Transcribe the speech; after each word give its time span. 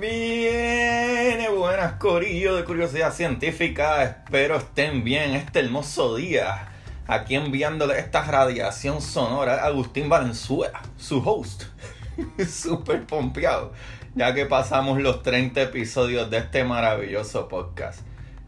Bien, 0.00 1.40
buenas 1.56 1.94
corillo 1.94 2.54
de 2.54 2.62
curiosidad 2.62 3.12
científica. 3.12 4.04
Espero 4.04 4.58
estén 4.58 5.02
bien 5.02 5.34
este 5.34 5.58
hermoso 5.58 6.14
día. 6.14 6.68
Aquí 7.08 7.34
enviándole 7.34 7.98
esta 7.98 8.22
radiación 8.22 9.02
sonora 9.02 9.64
a 9.64 9.66
Agustín 9.66 10.08
Valenzuela, 10.08 10.82
su 10.96 11.18
host. 11.28 11.64
Súper 12.48 13.06
pompeado, 13.06 13.72
ya 14.14 14.34
que 14.34 14.46
pasamos 14.46 15.00
los 15.00 15.24
30 15.24 15.62
episodios 15.62 16.30
de 16.30 16.38
este 16.38 16.62
maravilloso 16.62 17.48
podcast. 17.48 18.02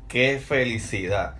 Qué 0.06 0.38
felicidad, 0.38 1.34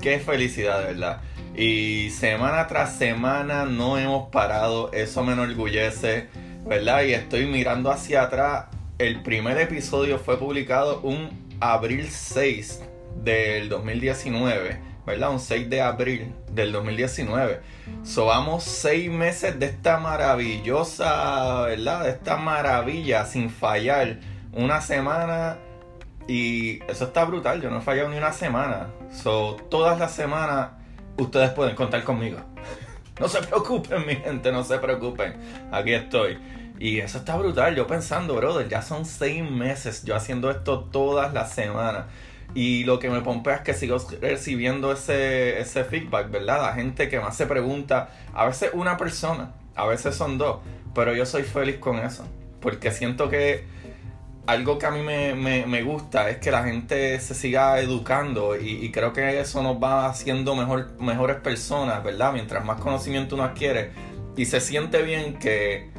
qué 0.00 0.20
felicidad, 0.20 0.80
de 0.80 0.86
verdad. 0.86 1.20
Y 1.54 2.08
semana 2.12 2.66
tras 2.66 2.96
semana 2.96 3.66
no 3.66 3.98
hemos 3.98 4.30
parado, 4.30 4.90
eso 4.94 5.22
me 5.22 5.34
enorgullece, 5.34 6.28
¿verdad? 6.64 7.02
Y 7.02 7.12
estoy 7.12 7.44
mirando 7.44 7.90
hacia 7.90 8.22
atrás 8.22 8.64
el 9.00 9.22
primer 9.22 9.58
episodio 9.58 10.18
fue 10.18 10.38
publicado 10.38 11.00
un 11.00 11.30
abril 11.58 12.10
6 12.10 12.82
del 13.24 13.70
2019, 13.70 14.78
¿verdad? 15.06 15.30
Un 15.30 15.40
6 15.40 15.70
de 15.70 15.80
abril 15.80 16.34
del 16.52 16.70
2019. 16.70 17.60
So 18.02 18.26
vamos 18.26 18.62
seis 18.62 19.10
meses 19.10 19.58
de 19.58 19.66
esta 19.66 19.98
maravillosa, 19.98 21.62
¿verdad? 21.62 22.04
De 22.04 22.10
esta 22.10 22.36
maravilla 22.36 23.24
sin 23.24 23.48
fallar. 23.48 24.18
Una 24.52 24.82
semana 24.82 25.56
y 26.28 26.82
eso 26.84 27.04
está 27.06 27.24
brutal. 27.24 27.62
Yo 27.62 27.70
no 27.70 27.78
he 27.78 27.80
fallado 27.80 28.10
ni 28.10 28.18
una 28.18 28.34
semana. 28.34 28.88
So 29.10 29.56
todas 29.70 29.98
las 29.98 30.12
semanas 30.12 30.72
ustedes 31.16 31.52
pueden 31.52 31.74
contar 31.74 32.04
conmigo. 32.04 32.38
No 33.18 33.28
se 33.28 33.42
preocupen, 33.42 34.06
mi 34.06 34.16
gente, 34.16 34.50
no 34.50 34.64
se 34.64 34.78
preocupen. 34.78 35.34
Aquí 35.70 35.92
estoy. 35.92 36.38
Y 36.80 36.98
eso 37.00 37.18
está 37.18 37.36
brutal. 37.36 37.76
Yo 37.76 37.86
pensando, 37.86 38.34
brother, 38.34 38.66
ya 38.66 38.80
son 38.80 39.04
seis 39.04 39.48
meses 39.48 40.02
yo 40.02 40.16
haciendo 40.16 40.50
esto 40.50 40.84
todas 40.90 41.34
las 41.34 41.52
semanas. 41.52 42.06
Y 42.54 42.84
lo 42.84 42.98
que 42.98 43.10
me 43.10 43.20
pompea 43.20 43.56
es 43.56 43.60
que 43.60 43.74
sigo 43.74 43.98
recibiendo 44.20 44.90
ese, 44.90 45.60
ese 45.60 45.84
feedback, 45.84 46.30
¿verdad? 46.30 46.62
La 46.62 46.72
gente 46.72 47.10
que 47.10 47.20
más 47.20 47.36
se 47.36 47.46
pregunta, 47.46 48.08
a 48.32 48.46
veces 48.46 48.70
una 48.72 48.96
persona, 48.96 49.52
a 49.76 49.86
veces 49.86 50.16
son 50.16 50.38
dos, 50.38 50.60
pero 50.94 51.14
yo 51.14 51.26
soy 51.26 51.42
feliz 51.42 51.76
con 51.76 51.98
eso. 51.98 52.24
Porque 52.62 52.90
siento 52.90 53.28
que 53.28 53.66
algo 54.46 54.78
que 54.78 54.86
a 54.86 54.90
mí 54.90 55.02
me, 55.02 55.82
gusta 55.82 56.30
es 56.30 56.38
que 56.38 56.50
la 56.50 56.64
gente 56.64 57.20
se 57.20 57.34
siga 57.34 57.78
educando 57.78 58.58
y, 58.58 58.86
y, 58.86 58.90
creo 58.90 59.12
que 59.12 59.38
eso 59.38 59.62
nos 59.62 59.80
va 59.80 60.08
haciendo 60.08 60.56
mejor, 60.56 60.98
mejores 60.98 61.36
personas, 61.36 62.02
¿verdad? 62.02 62.32
Mientras 62.32 62.64
más 62.64 62.80
conocimiento 62.80 63.34
uno 63.34 63.44
adquiere 63.44 63.90
y 64.36 64.46
se 64.46 64.60
siente 64.60 65.02
bien 65.02 65.38
que 65.38 65.90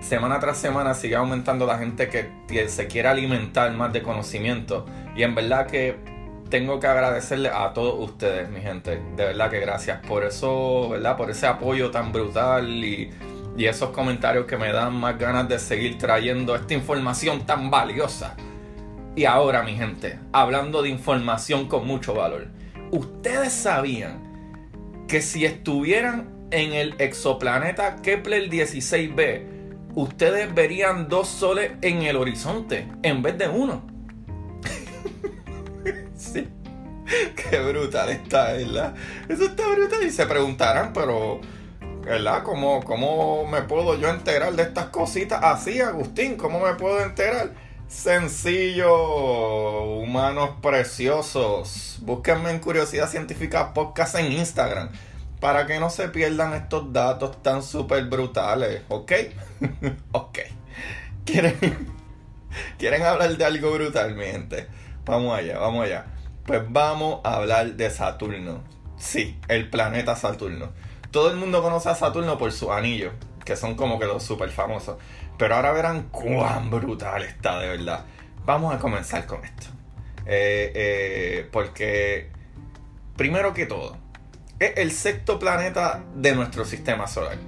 semana 0.00 0.38
tras 0.40 0.58
semana 0.58 0.94
sigue 0.94 1.16
aumentando 1.16 1.66
la 1.66 1.78
gente 1.78 2.08
que 2.08 2.68
se 2.68 2.86
quiere 2.86 3.08
alimentar 3.08 3.72
más 3.72 3.92
de 3.92 4.02
conocimiento. 4.02 4.86
Y 5.16 5.22
en 5.22 5.34
verdad 5.34 5.66
que 5.66 6.16
tengo 6.48 6.78
que 6.78 6.86
agradecerle 6.86 7.48
a 7.48 7.72
todos 7.72 8.10
ustedes, 8.10 8.48
mi 8.48 8.60
gente. 8.60 9.00
De 9.16 9.24
verdad 9.24 9.50
que 9.50 9.60
gracias 9.60 10.00
por 10.06 10.24
eso, 10.24 10.90
¿verdad? 10.90 11.16
Por 11.16 11.30
ese 11.30 11.46
apoyo 11.46 11.90
tan 11.90 12.12
brutal 12.12 12.84
y, 12.84 13.12
esos 13.58 13.88
comentarios 13.90 14.44
que 14.44 14.58
me 14.58 14.70
dan 14.70 14.94
más 14.94 15.18
ganas 15.18 15.48
de 15.48 15.58
seguir 15.58 15.96
trayendo 15.96 16.54
esta 16.54 16.74
información 16.74 17.46
tan 17.46 17.70
valiosa. 17.70 18.36
Y 19.16 19.24
ahora, 19.24 19.62
mi 19.62 19.74
gente, 19.74 20.18
hablando 20.30 20.82
de 20.82 20.90
información 20.90 21.66
con 21.66 21.86
mucho 21.86 22.12
valor. 22.12 22.48
¿Ustedes 22.90 23.54
sabían 23.54 25.06
que 25.08 25.22
si 25.22 25.46
estuvieran 25.46 26.48
en 26.50 26.74
el 26.74 26.94
exoplaneta 26.98 27.96
Kepler 28.02 28.50
16b, 28.50 29.55
ustedes 29.96 30.54
verían 30.54 31.08
dos 31.08 31.26
soles 31.26 31.72
en 31.80 32.02
el 32.02 32.16
horizonte 32.16 32.86
en 33.02 33.22
vez 33.22 33.36
de 33.38 33.48
uno. 33.48 33.82
sí. 36.16 36.48
Qué 37.34 37.58
brutal 37.60 38.10
está, 38.10 38.52
¿verdad? 38.52 38.94
Eso 39.28 39.44
está 39.44 39.66
brutal. 39.68 40.04
Y 40.04 40.10
se 40.10 40.26
preguntarán, 40.26 40.92
pero, 40.92 41.40
¿verdad? 42.02 42.42
¿Cómo, 42.42 42.82
¿Cómo 42.84 43.46
me 43.46 43.62
puedo 43.62 43.98
yo 43.98 44.08
enterar 44.08 44.52
de 44.54 44.64
estas 44.64 44.86
cositas 44.86 45.40
así, 45.42 45.80
Agustín? 45.80 46.36
¿Cómo 46.36 46.60
me 46.60 46.74
puedo 46.74 47.00
enterar? 47.02 47.52
Sencillo, 47.88 48.92
humanos 50.00 50.50
preciosos. 50.60 52.00
Búsquenme 52.02 52.50
en 52.50 52.58
Curiosidad 52.58 53.08
Científica 53.08 53.72
Podcast 53.72 54.16
en 54.16 54.32
Instagram 54.32 54.90
para 55.46 55.64
que 55.64 55.78
no 55.78 55.90
se 55.90 56.08
pierdan 56.08 56.54
estos 56.54 56.92
datos 56.92 57.40
tan 57.40 57.62
súper 57.62 58.06
brutales, 58.06 58.82
¿ok? 58.88 59.12
ok. 60.10 60.38
¿Quieren, 61.24 61.56
¿Quieren 62.78 63.04
hablar 63.04 63.36
de 63.36 63.44
algo 63.44 63.70
brutal, 63.70 64.16
mi 64.16 64.24
gente? 64.24 64.66
Vamos 65.04 65.38
allá, 65.38 65.60
vamos 65.60 65.84
allá. 65.84 66.06
Pues 66.44 66.62
vamos 66.68 67.20
a 67.22 67.36
hablar 67.36 67.74
de 67.74 67.90
Saturno. 67.90 68.64
Sí, 68.98 69.38
el 69.46 69.70
planeta 69.70 70.16
Saturno. 70.16 70.72
Todo 71.12 71.30
el 71.30 71.36
mundo 71.36 71.62
conoce 71.62 71.90
a 71.90 71.94
Saturno 71.94 72.38
por 72.38 72.50
sus 72.50 72.70
anillos, 72.70 73.12
que 73.44 73.54
son 73.54 73.76
como 73.76 74.00
que 74.00 74.06
los 74.06 74.24
súper 74.24 74.50
famosos. 74.50 74.96
Pero 75.38 75.54
ahora 75.54 75.70
verán 75.70 76.08
cuán 76.10 76.70
brutal 76.70 77.22
está 77.22 77.60
de 77.60 77.68
verdad. 77.68 78.04
Vamos 78.44 78.74
a 78.74 78.80
comenzar 78.80 79.26
con 79.26 79.44
esto. 79.44 79.66
Eh, 80.26 80.72
eh, 80.74 81.48
porque, 81.52 82.32
primero 83.16 83.54
que 83.54 83.66
todo, 83.66 83.96
es 84.58 84.72
el 84.76 84.92
sexto 84.92 85.38
planeta 85.38 86.04
de 86.14 86.34
nuestro 86.34 86.64
sistema 86.64 87.06
solar. 87.06 87.38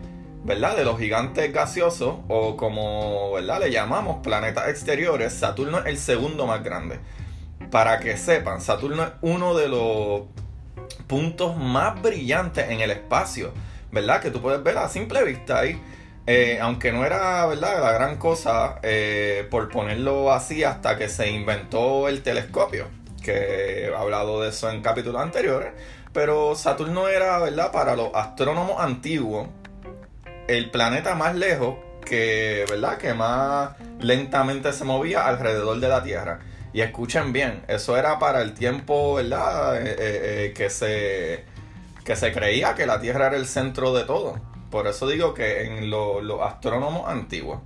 ¿Verdad? 0.45 0.77
De 0.77 0.85
los 0.85 0.99
gigantes 0.99 1.53
gaseosos, 1.53 2.21
o 2.29 2.57
como 2.57 3.33
¿verdad? 3.33 3.61
le 3.61 3.71
llamamos 3.71 4.19
planetas 4.23 4.69
exteriores, 4.69 5.33
Saturno 5.33 5.81
es 5.81 5.87
el 5.87 5.99
segundo 5.99 6.47
más 6.47 6.63
grande. 6.63 7.01
Para 7.71 7.99
que 8.01 8.17
sepan, 8.17 8.61
Saturno 8.61 9.03
es 9.03 9.11
uno 9.21 9.55
de 9.55 9.69
los 9.69 10.23
puntos 11.07 11.57
más 11.57 12.01
brillantes 12.01 12.71
en 12.71 12.81
el 12.81 12.91
espacio, 12.91 13.53
¿verdad? 13.91 14.21
Que 14.21 14.31
tú 14.31 14.41
puedes 14.41 14.63
ver 14.63 14.79
a 14.79 14.89
simple 14.89 15.25
vista 15.25 15.59
ahí. 15.59 15.81
Eh, 16.27 16.59
aunque 16.61 16.93
no 16.93 17.07
era 17.07 17.47
verdad 17.47 17.81
la 17.81 17.93
gran 17.93 18.19
cosa 18.19 18.81
eh, 18.83 19.47
por 19.51 19.71
ponerlo 19.71 20.31
así 20.31 20.63
hasta 20.63 20.99
que 20.99 21.09
se 21.09 21.31
inventó 21.31 22.07
el 22.07 22.23
telescopio, 22.23 22.87
que 23.23 23.87
he 23.87 23.95
hablado 23.95 24.43
de 24.43 24.51
eso 24.51 24.71
en 24.71 24.83
capítulos 24.83 25.23
anteriores, 25.23 25.73
pero 26.19 26.57
Saturno 26.57 27.07
era, 27.07 27.39
¿verdad? 27.39 27.71
Para 27.71 27.95
los 27.95 28.13
astrónomos 28.13 28.81
antiguos, 28.81 29.47
el 30.49 30.69
planeta 30.69 31.15
más 31.15 31.37
lejos 31.37 31.77
que, 32.05 32.65
¿verdad? 32.69 32.99
Que 32.99 33.15
más 33.15 33.77
lentamente 34.01 34.73
se 34.73 34.83
movía 34.83 35.29
alrededor 35.29 35.79
de 35.79 35.89
la 35.89 36.03
Tierra. 36.03 36.41
Y 36.73 36.81
escuchen 36.81 37.33
bien, 37.33 37.63
eso 37.69 37.97
era 37.97 38.19
para 38.19 38.43
el 38.43 38.53
tiempo, 38.53 39.15
¿verdad? 39.15 39.81
Eh, 39.81 39.91
eh, 39.91 39.97
eh, 40.01 40.55
que, 40.57 40.71
se, 40.71 41.45
que 42.05 42.17
se 42.17 42.33
creía 42.33 42.75
que 42.75 42.85
la 42.85 43.01
Tierra 43.01 43.29
era 43.29 43.37
el 43.37 43.47
centro 43.47 43.95
de 43.95 44.03
todo. 44.03 44.41
Por 44.73 44.89
eso 44.89 45.07
digo 45.07 45.35
que 45.35 45.67
en 45.67 45.89
los 45.89 46.43
astrónomos 46.43 47.09
antiguos 47.09 47.61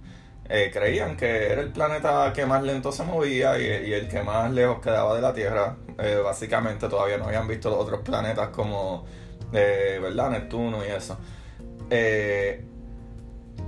creían 0.49 1.17
que 1.17 1.53
era 1.53 1.63
el 1.63 1.73
planeta 1.73 2.33
que 2.35 2.45
más 2.45 2.63
lento 2.63 2.93
se 2.93 3.05
movía 3.05 3.59
y, 3.59 3.93
el 3.93 4.09
que 4.09 4.23
más 4.23 4.51
lejos 4.53 4.81
quedaba 4.81 5.15
de 5.15 5.23
la 5.23 5.33
Tierra. 5.33 5.77
básicamente 6.25 6.89
todavía 6.89 7.19
no 7.19 7.25
habían 7.27 7.49
visto 7.49 7.77
otros 7.77 8.01
planetas 8.01 8.49
como, 8.49 9.05
¿verdad? 9.53 10.31
Neptuno 10.31 10.85
y 10.85 10.89
eso. 10.89 11.19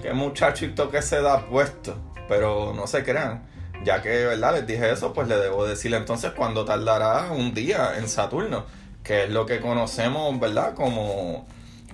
Qué 0.00 0.12
muchachito 0.12 0.88
que 0.88 1.02
se 1.02 1.20
da 1.20 1.46
puesto. 1.46 1.96
Pero 2.28 2.72
no 2.72 2.86
se 2.86 3.02
crean. 3.02 3.44
Ya 3.84 4.00
que, 4.00 4.26
¿verdad? 4.26 4.54
Les 4.54 4.66
dije 4.66 4.92
eso, 4.92 5.12
pues 5.12 5.26
le 5.26 5.36
debo 5.36 5.66
decir 5.66 5.92
entonces 5.92 6.30
cuándo 6.30 6.64
tardará 6.64 7.32
un 7.32 7.52
día 7.52 7.98
en 7.98 8.08
Saturno. 8.08 8.66
Que 9.02 9.24
es 9.24 9.30
lo 9.30 9.44
que 9.44 9.60
conocemos, 9.60 10.38
¿verdad? 10.38 10.74
Como, 10.74 11.46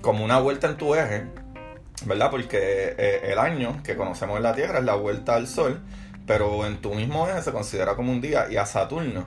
como 0.02 0.22
una 0.22 0.38
vuelta 0.38 0.66
en 0.66 0.76
tu 0.76 0.94
eje. 0.94 1.26
¿Verdad? 2.04 2.30
Porque 2.30 2.94
eh, 2.98 3.20
el 3.24 3.38
año 3.38 3.80
que 3.82 3.96
conocemos 3.96 4.36
en 4.36 4.42
la 4.42 4.54
Tierra 4.54 4.80
es 4.80 4.84
la 4.84 4.96
vuelta 4.96 5.34
al 5.34 5.46
Sol 5.46 5.80
pero 6.26 6.66
en 6.66 6.80
tu 6.80 6.94
mismo 6.94 7.28
eje 7.28 7.42
se 7.42 7.52
considera 7.52 7.96
como 7.96 8.12
un 8.12 8.20
día 8.20 8.46
y 8.50 8.56
a 8.56 8.66
Saturno 8.66 9.26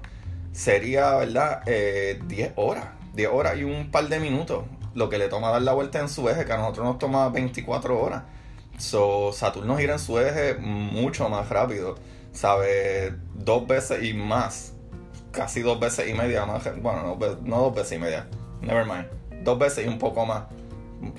sería, 0.52 1.16
¿verdad? 1.16 1.64
10 1.66 1.68
eh, 1.68 2.54
horas, 2.56 2.86
10 3.14 3.30
horas 3.32 3.58
y 3.58 3.64
un 3.64 3.92
par 3.92 4.08
de 4.08 4.20
minutos, 4.20 4.64
lo 4.94 5.10
que 5.10 5.18
le 5.18 5.28
toma 5.28 5.50
dar 5.50 5.62
la 5.62 5.74
vuelta 5.74 6.00
en 6.00 6.10
su 6.10 6.28
eje, 6.30 6.46
que 6.46 6.54
a 6.54 6.58
nosotros 6.58 6.86
nos 6.86 6.98
toma 6.98 7.30
24 7.30 8.02
horas. 8.02 8.24
So, 8.78 9.32
Saturno 9.34 9.78
gira 9.78 9.94
en 9.94 10.00
su 10.00 10.20
eje 10.20 10.56
mucho 10.56 11.30
más 11.30 11.50
rápido, 11.50 11.96
¿sabe? 12.32 13.16
Dos 13.34 13.68
veces 13.68 14.04
y 14.04 14.14
más, 14.14 14.74
casi 15.32 15.62
dos 15.62 15.80
veces 15.80 16.10
y 16.10 16.14
media 16.14 16.46
más, 16.46 16.64
bueno, 16.82 17.04
no, 17.04 17.38
no 17.44 17.60
dos 17.60 17.76
veces 17.76 17.98
y 17.98 18.02
media, 18.02 18.28
never 18.62 18.86
mind, 18.86 19.08
dos 19.44 19.60
veces 19.60 19.86
y 19.86 19.90
un 19.90 20.00
poco 20.00 20.26
más 20.26 20.44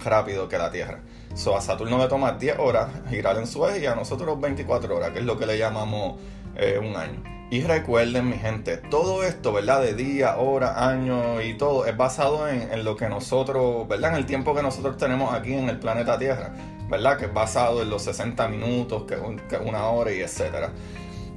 rápido 0.04 0.48
que 0.48 0.58
la 0.58 0.70
Tierra. 0.70 1.00
So, 1.36 1.54
a 1.54 1.60
Saturno 1.60 1.98
le 1.98 2.08
toma 2.08 2.32
10 2.32 2.58
horas 2.58 2.88
girar 3.10 3.36
en 3.36 3.46
su 3.46 3.66
eje 3.66 3.80
y 3.80 3.86
a 3.86 3.94
nosotros 3.94 4.40
24 4.40 4.96
horas, 4.96 5.10
que 5.10 5.18
es 5.18 5.24
lo 5.24 5.38
que 5.38 5.44
le 5.44 5.58
llamamos 5.58 6.18
eh, 6.56 6.78
un 6.78 6.96
año. 6.96 7.22
Y 7.50 7.60
recuerden, 7.60 8.30
mi 8.30 8.38
gente, 8.38 8.78
todo 8.78 9.22
esto, 9.22 9.52
¿verdad? 9.52 9.82
De 9.82 9.94
día, 9.94 10.38
hora, 10.38 10.88
año 10.88 11.42
y 11.42 11.54
todo, 11.58 11.84
es 11.84 11.94
basado 11.94 12.48
en, 12.48 12.84
lo 12.84 12.96
que 12.96 13.08
nosotros, 13.10 13.86
¿verdad? 13.86 14.12
En 14.12 14.16
el 14.16 14.26
tiempo 14.26 14.54
que 14.54 14.62
nosotros 14.62 14.96
tenemos 14.96 15.32
aquí 15.34 15.52
en 15.52 15.68
el 15.68 15.78
planeta 15.78 16.18
Tierra, 16.18 16.54
¿verdad? 16.88 17.18
Que 17.18 17.26
es 17.26 17.34
basado 17.34 17.82
en 17.82 17.90
los 17.90 18.02
60 18.02 18.48
minutos, 18.48 19.02
que, 19.02 19.16
que 19.48 19.58
una 19.58 19.84
hora 19.88 20.12
y 20.12 20.20
etcétera. 20.20 20.72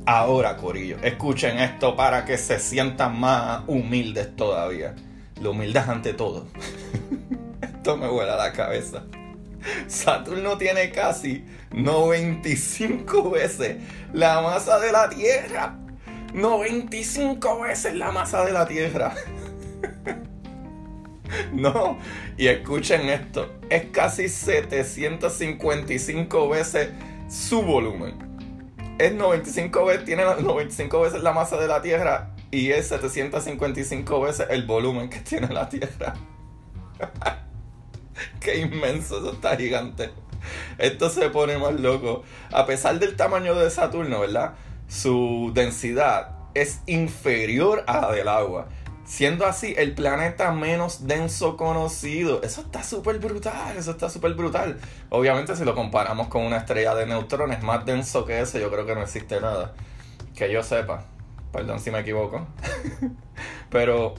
Ahora, 0.06 0.56
Corillo, 0.56 0.96
escuchen 1.04 1.60
esto 1.60 1.98
para 1.98 2.24
que 2.24 2.38
se 2.38 2.58
sientan 2.58 3.20
más 3.20 3.64
humildes 3.68 4.34
todavía. 4.38 4.96
La 5.42 5.50
humildad 5.50 5.90
ante 5.90 6.14
todo. 6.14 6.48
esto 7.62 7.98
me 7.98 8.08
vuela 8.08 8.38
la 8.38 8.54
cabeza. 8.54 9.04
Saturno 9.88 10.58
tiene 10.58 10.92
casi 10.92 11.46
95 11.72 13.32
veces 13.32 13.78
la 14.14 14.42
masa 14.42 14.80
de 14.80 14.92
la 14.92 15.10
Tierra. 15.10 15.78
95 16.34 17.62
veces 17.62 17.96
la 17.96 18.12
masa 18.12 18.44
de 18.46 18.52
la 18.52 18.68
Tierra. 18.68 19.16
no, 21.54 21.98
y 22.38 22.48
escuchen 22.48 23.10
esto, 23.10 23.52
es 23.70 23.86
casi 23.92 24.30
755 24.30 26.50
veces 26.50 26.90
su 27.30 27.62
volumen. 27.62 28.28
Es 28.98 29.14
95 29.14 29.86
veces, 29.86 30.06
tiene 30.06 30.24
95 30.24 31.02
veces 31.02 31.22
la 31.24 31.32
masa 31.32 31.58
de 31.58 31.68
la 31.68 31.82
Tierra 31.82 32.32
y 32.52 32.72
es 32.72 32.90
755 32.90 34.22
veces 34.22 34.48
el 34.50 34.66
volumen 34.66 35.10
que 35.10 35.20
tiene 35.20 35.48
la 35.48 35.70
Tierra. 35.70 36.16
Qué 38.40 38.60
inmenso, 38.60 39.20
eso 39.20 39.34
está 39.34 39.56
gigante. 39.56 40.12
Esto 40.78 41.10
se 41.10 41.30
pone 41.30 41.58
más 41.58 41.80
loco. 41.80 42.24
A 42.52 42.66
pesar 42.66 43.00
del 43.00 43.16
tamaño 43.16 43.56
de 43.56 43.70
Saturno, 43.70 44.22
¿verdad? 44.22 44.54
Su 44.88 45.52
densidad 45.54 46.36
es 46.54 46.82
inferior 46.86 47.84
a 47.88 48.02
la 48.02 48.12
del 48.12 48.28
agua. 48.28 48.68
Siendo 49.06 49.46
así 49.46 49.74
el 49.78 49.94
planeta 49.94 50.52
menos 50.52 51.08
denso 51.08 51.58
conocido. 51.58 52.42
Eso 52.44 52.62
está 52.62 52.84
súper 52.84 53.18
brutal, 53.20 53.76
eso 53.76 53.92
está 53.92 54.10
súper 54.10 54.34
brutal. 54.34 54.80
Obviamente 55.10 55.56
si 55.56 55.66
lo 55.66 55.74
comparamos 55.74 56.28
con 56.28 56.44
una 56.44 56.58
estrella 56.58 56.94
de 56.94 57.08
neutrones 57.08 57.64
más 57.64 57.86
denso 57.86 58.26
que 58.26 58.40
eso, 58.40 58.60
yo 58.60 58.70
creo 58.72 58.86
que 58.86 58.96
no 58.96 59.02
existe 59.02 59.42
nada. 59.42 59.74
Que 60.36 60.52
yo 60.52 60.62
sepa. 60.62 61.06
Perdón 61.52 61.80
si 61.80 61.90
me 61.90 62.00
equivoco. 62.00 62.48
Pero, 63.72 64.14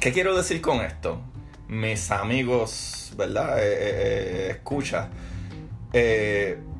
¿qué 0.00 0.12
quiero 0.12 0.34
decir 0.34 0.62
con 0.62 0.80
esto? 0.80 1.20
Mis 1.68 2.10
amigos, 2.10 3.12
¿verdad? 3.16 3.58
Eh, 3.58 3.72
eh, 3.72 3.76
eh 3.80 4.50
escucha. 4.50 5.10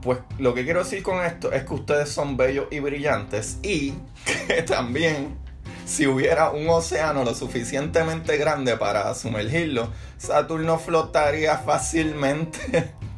Pues 0.02 0.20
lo 0.38 0.55
que 0.55 0.64
quiero 0.64 0.85
decir 0.85 1.02
con 1.02 1.25
esto 1.25 1.52
es 1.52 1.64
que 1.64 1.75
ustedes 1.75 2.08
son 2.08 2.37
bellos 2.37 2.67
y 2.70 2.79
brillantes 2.79 3.58
y 3.62 3.94
que 4.25 4.62
también 4.67 5.37
si 5.85 6.06
hubiera 6.06 6.50
un 6.50 6.69
océano 6.69 7.25
lo 7.25 7.35
suficientemente 7.35 8.37
grande 8.37 8.76
para 8.76 9.14
sumergirlo, 9.14 9.90
Saturno 10.19 10.79
flotaría 10.79 11.58
fácilmente. 11.58 12.94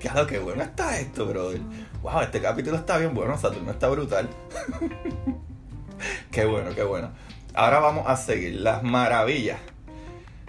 Claro, 0.00 0.26
qué 0.26 0.40
bueno 0.40 0.64
está 0.64 0.98
esto, 0.98 1.26
brother. 1.26 1.60
Wow, 2.02 2.22
este 2.22 2.40
capítulo 2.40 2.76
está 2.76 2.98
bien 2.98 3.14
bueno, 3.14 3.38
Saturno 3.38 3.70
está 3.70 3.88
brutal. 3.88 4.28
qué 6.32 6.44
bueno, 6.44 6.74
qué 6.74 6.82
bueno. 6.82 7.12
Ahora 7.54 7.78
vamos 7.78 8.08
a 8.08 8.16
seguir 8.16 8.60
las 8.60 8.82
maravillas 8.82 9.60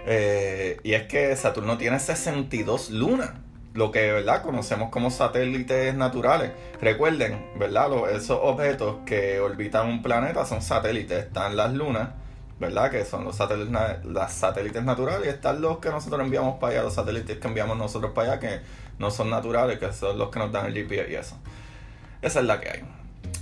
eh, 0.05 0.79
y 0.83 0.93
es 0.93 1.03
que 1.03 1.35
Saturno 1.35 1.77
tiene 1.77 1.99
62 1.99 2.89
lunas, 2.91 3.31
lo 3.73 3.91
que 3.91 4.11
¿verdad? 4.11 4.43
conocemos 4.43 4.89
como 4.89 5.09
satélites 5.09 5.95
naturales. 5.95 6.51
Recuerden, 6.81 7.45
¿verdad? 7.57 7.89
esos 8.11 8.37
objetos 8.41 8.97
que 9.05 9.39
orbitan 9.39 9.87
un 9.87 10.03
planeta 10.03 10.45
son 10.45 10.61
satélites. 10.61 11.25
Están 11.25 11.55
las 11.55 11.73
lunas, 11.73 12.09
¿verdad? 12.59 12.91
Que 12.91 13.03
son 13.05 13.23
los 13.23 13.35
satélites, 13.35 13.73
las 14.05 14.33
satélites 14.33 14.83
naturales. 14.83 15.25
Y 15.25 15.29
están 15.29 15.61
los 15.61 15.79
que 15.79 15.89
nosotros 15.89 16.21
enviamos 16.21 16.59
para 16.59 16.73
allá, 16.73 16.83
los 16.83 16.93
satélites 16.93 17.37
que 17.39 17.47
enviamos 17.47 17.77
nosotros 17.77 18.11
para 18.13 18.33
allá, 18.33 18.39
que 18.39 18.59
no 18.99 19.09
son 19.09 19.29
naturales, 19.29 19.79
que 19.79 19.91
son 19.91 20.17
los 20.19 20.29
que 20.29 20.39
nos 20.39 20.51
dan 20.51 20.67
el 20.67 20.73
GPS 20.73 21.11
y 21.11 21.15
eso. 21.15 21.37
Esa 22.21 22.39
es 22.41 22.45
la 22.45 22.59
que 22.59 22.69
hay. 22.69 22.83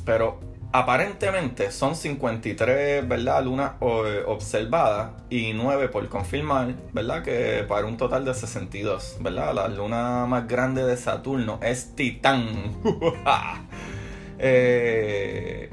Pero 0.06 0.40
Aparentemente 0.74 1.70
son 1.70 1.96
53, 1.96 3.06
¿verdad? 3.06 3.44
Lunas 3.44 3.74
eh, 3.82 4.24
observadas 4.26 5.12
y 5.30 5.52
9 5.54 5.90
por 5.90 6.08
confirmar, 6.08 6.76
¿verdad? 6.94 7.24
Que 7.24 7.66
para 7.68 7.86
un 7.88 7.98
total 7.98 8.24
de 8.24 8.34
62, 8.34 9.18
¿verdad? 9.20 9.54
La 9.54 9.68
luna 9.68 10.26
más 10.28 10.48
grande 10.48 10.86
de 10.86 10.96
Saturno 10.96 11.60
es 11.62 11.94
Titán. 11.94 12.48
eh, 14.40 15.70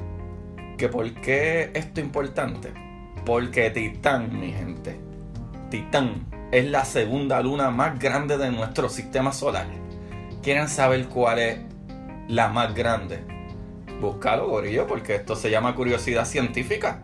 ¿Que 0.76 0.88
¿Por 0.88 1.12
qué 1.20 1.70
esto 1.74 2.00
es 2.00 2.06
importante? 2.06 2.72
Porque 3.24 3.70
Titán, 3.70 4.40
mi 4.40 4.50
gente, 4.50 4.98
Titán 5.70 6.26
es 6.50 6.64
la 6.64 6.84
segunda 6.84 7.40
luna 7.40 7.70
más 7.70 8.00
grande 8.00 8.36
de 8.36 8.50
nuestro 8.50 8.88
sistema 8.88 9.32
solar. 9.32 9.68
¿Quieren 10.42 10.68
saber 10.68 11.06
cuál 11.06 11.38
es 11.38 11.60
la 12.26 12.48
más 12.48 12.74
grande? 12.74 13.37
Búscalo, 14.00 14.48
gorillo, 14.48 14.86
porque 14.86 15.16
esto 15.16 15.34
se 15.34 15.50
llama 15.50 15.74
curiosidad 15.74 16.24
científica. 16.24 17.02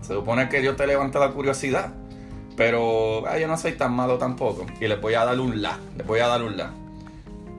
Se 0.00 0.14
supone 0.14 0.48
que 0.48 0.60
Dios 0.60 0.76
te 0.76 0.86
levanta 0.86 1.18
la 1.18 1.30
curiosidad. 1.30 1.92
Pero 2.56 3.24
yo 3.36 3.48
no 3.48 3.56
soy 3.56 3.72
tan 3.72 3.92
malo 3.92 4.18
tampoco. 4.18 4.66
Y 4.80 4.86
les 4.86 5.00
voy 5.00 5.14
a 5.14 5.24
dar 5.24 5.38
un 5.40 5.60
la. 5.60 5.78
Les 5.96 6.06
voy 6.06 6.20
a 6.20 6.28
dar 6.28 6.42
un 6.42 6.56
la. 6.56 6.72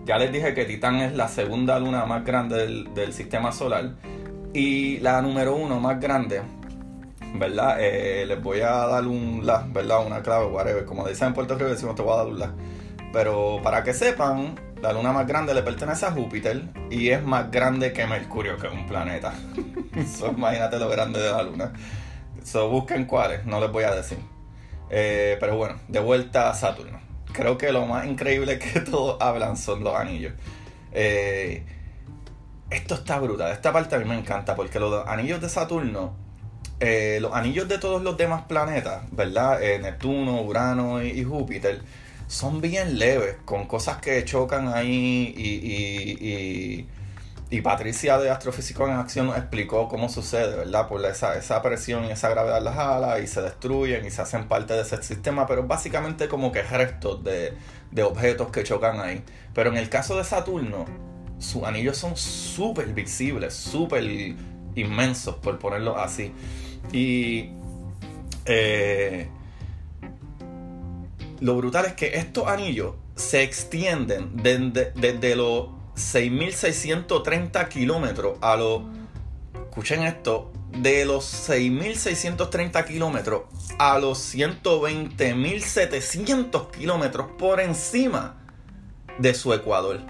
Ya 0.05 0.17
les 0.17 0.32
dije 0.32 0.53
que 0.53 0.65
Titán 0.65 0.98
es 0.98 1.15
la 1.15 1.27
segunda 1.27 1.79
luna 1.79 2.05
más 2.05 2.24
grande 2.24 2.86
del, 2.94 3.13
sistema 3.13 3.51
solar. 3.51 3.96
Y 4.53 5.00
la 5.00 5.22
número 5.22 5.55
uno 5.55 5.79
más 5.79 6.00
grande. 6.00 6.41
¿Verdad? 7.34 7.77
Eh, 7.79 8.25
les 8.25 8.41
voy 8.41 8.62
a 8.62 8.72
dar 8.88 9.05
un 9.05 9.41
la, 9.46 9.65
¿verdad? 9.67 10.05
Una 10.05 10.22
clave, 10.22 10.46
whatever. 10.46 10.86
Como 10.86 11.08
dicen 11.08 11.29
en 11.29 11.34
Puerto 11.34 11.55
Rico, 11.55 11.70
decimos 11.70 11.96
te 11.96 12.01
voy 12.01 12.13
a 12.13 12.17
dar 12.17 12.27
un 12.27 12.39
la. 12.39 12.53
Pero 13.12 13.60
para 13.62 13.84
que 13.84 13.94
sepan, 13.94 14.55
la 14.86 14.94
luna 14.94 15.12
más 15.12 15.25
grande 15.25 15.51
le 15.56 15.63
pertenece 15.63 16.06
a 16.06 16.12
Júpiter 16.12 16.62
y 16.92 17.10
es 17.10 17.24
más 17.24 17.50
grande 17.50 17.92
que 17.92 18.06
Mercurio, 18.06 18.56
que 18.58 18.68
es 18.68 18.74
un 18.74 18.86
planeta. 18.86 19.34
imagínate 20.38 20.77
lo 20.77 20.89
grande 20.89 21.20
de 21.20 21.32
la 21.32 21.42
luna. 21.42 21.74
So, 22.44 22.70
busquen 22.70 23.06
cuáles, 23.06 23.46
no 23.46 23.60
les 23.60 23.72
voy 23.72 23.84
a 23.84 23.96
decir. 23.96 24.20
Eh, 24.92 25.38
pero 25.39 25.58
bueno, 25.58 25.80
de 25.88 26.00
vuelta 26.00 26.51
a 26.51 26.54
Saturno. 26.54 27.00
creo 27.34 27.58
que 27.58 27.72
lo 27.72 27.88
más 27.88 28.06
increíble 28.06 28.60
que 28.74 28.80
todos 28.82 29.20
hablan 29.20 29.58
son 29.58 29.84
los 29.84 29.96
anillos. 29.96 30.34
Eh, 30.92 31.63
esto 32.70 32.94
está 32.94 33.18
brutal. 33.18 33.51
Esta 33.54 33.74
parte 33.74 33.96
a 33.96 33.98
mí 33.98 34.06
me 34.06 34.20
encanta 34.20 34.56
porque 34.56 34.80
los 34.80 35.08
anillos 35.08 35.42
de 35.42 35.50
Saturno, 35.50 36.15
eh, 36.80 37.18
los 37.22 37.34
anillos 37.34 37.68
de 37.68 37.80
todos 37.80 38.04
los 38.04 38.18
demás 38.18 38.44
planetas, 38.44 39.01
¿verdad? 39.12 39.60
Neptuno, 39.82 40.44
Urano 40.44 41.01
y, 41.01 41.24
Júpiter, 41.24 41.82
son 42.27 42.62
bien 42.62 43.00
leves, 43.00 43.38
con 43.46 43.67
cosas 43.67 43.98
que 43.98 44.24
chocan 44.25 44.67
ahí 44.67 45.34
y, 45.38 46.88
y, 47.51 47.62
Patricia 47.62 48.17
de 48.17 48.29
Astrofísico 48.29 48.86
en 48.86 48.96
Acción 48.96 49.27
nos 49.27 49.38
explicó 49.38 49.88
cómo 49.88 50.10
sucede, 50.10 50.58
¿verdad? 50.58 50.89
Por 50.89 51.03
esa, 51.05 51.38
esa 51.38 51.62
presión 51.62 52.03
y 52.03 52.12
esa 52.12 52.27
gravedad 52.27 52.62
las 52.62 52.77
alas 52.77 53.22
y 53.24 53.27
se 53.27 53.41
destruyen 53.41 54.05
y 54.05 54.12
se 54.12 54.22
hacen 54.22 54.50
parte 54.50 54.74
de 54.74 54.82
ese 54.82 55.01
sistema, 55.01 55.48
pero 55.48 55.63
básicamente 55.63 56.27
como 56.27 56.51
que 56.51 56.63
restos 56.63 57.24
de, 57.24 57.53
de 57.91 58.03
objetos 58.03 58.50
que 58.51 58.63
chocan 58.63 59.00
ahí. 59.00 59.24
Pero 59.53 59.70
en 59.70 59.77
el 59.77 59.89
caso 59.89 60.17
de 60.17 60.25
Saturno, 60.25 60.86
sus 61.39 61.63
anillos 61.63 61.98
son 61.98 62.17
súper 62.17 62.88
visibles, 62.88 63.53
súper 63.53 64.03
inmensos, 64.75 65.36
por 65.36 65.58
ponerlo 65.58 65.98
así. 65.98 66.34
Y 66.91 67.51
eh, 68.46 69.29
lo 71.39 71.56
brutal 71.58 71.86
es 71.86 71.94
que 71.94 72.18
estos 72.18 72.48
anillos 72.48 72.96
se 73.15 73.44
extienden 73.44 74.32
desde, 74.36 75.36
los 75.36 75.68
6.630 75.96 77.68
kilómetros 77.68 78.39
a 78.42 78.56
los... 78.56 78.82
Escuchen 79.54 80.01
esto, 80.04 80.51
de 80.72 81.06
los 81.06 81.50
6.630 81.50 82.86
kilómetros 82.86 83.44
a 83.77 84.00
los 84.00 84.34
120.700 84.36 86.72
kilómetros 86.72 87.27
por 87.38 87.60
encima 87.60 88.38
de 89.18 89.34
su 89.34 89.54
ecuador. 89.54 90.01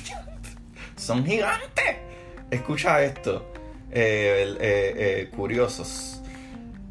son 0.96 1.24
gigantes. 1.24 1.96
Escucha 2.50 3.02
esto, 3.02 3.52
eh, 3.90 4.56
eh, 4.60 4.94
eh, 4.96 5.30
curiosos. 5.34 6.15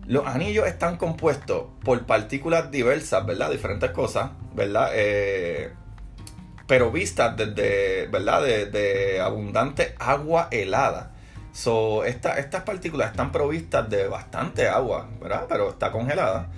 Los 0.08 0.28
anillos 0.28 0.68
están 0.68 0.98
compuestos 0.98 1.64
por 1.84 2.06
partículas 2.06 2.70
diversas, 2.70 3.26
¿verdad? 3.26 3.50
Diferentes 3.50 3.92
cosas, 3.92 4.32
¿verdad? 4.54 4.92
pero 6.68 6.92
vistas 6.92 7.36
desde, 7.38 8.08
¿verdad? 8.08 8.44
De, 8.44 9.20
abundante 9.22 9.96
agua 10.00 10.48
helada. 10.52 11.12
So, 11.52 12.04
estas 12.04 12.64
partículas 12.64 13.12
están 13.12 13.32
provistas 13.32 13.90
de 13.90 14.08
bastante 14.08 14.68
agua, 14.68 15.08
¿verdad? 15.22 15.46
Pero 15.48 15.70
está 15.70 15.92
congelada. 15.92 16.50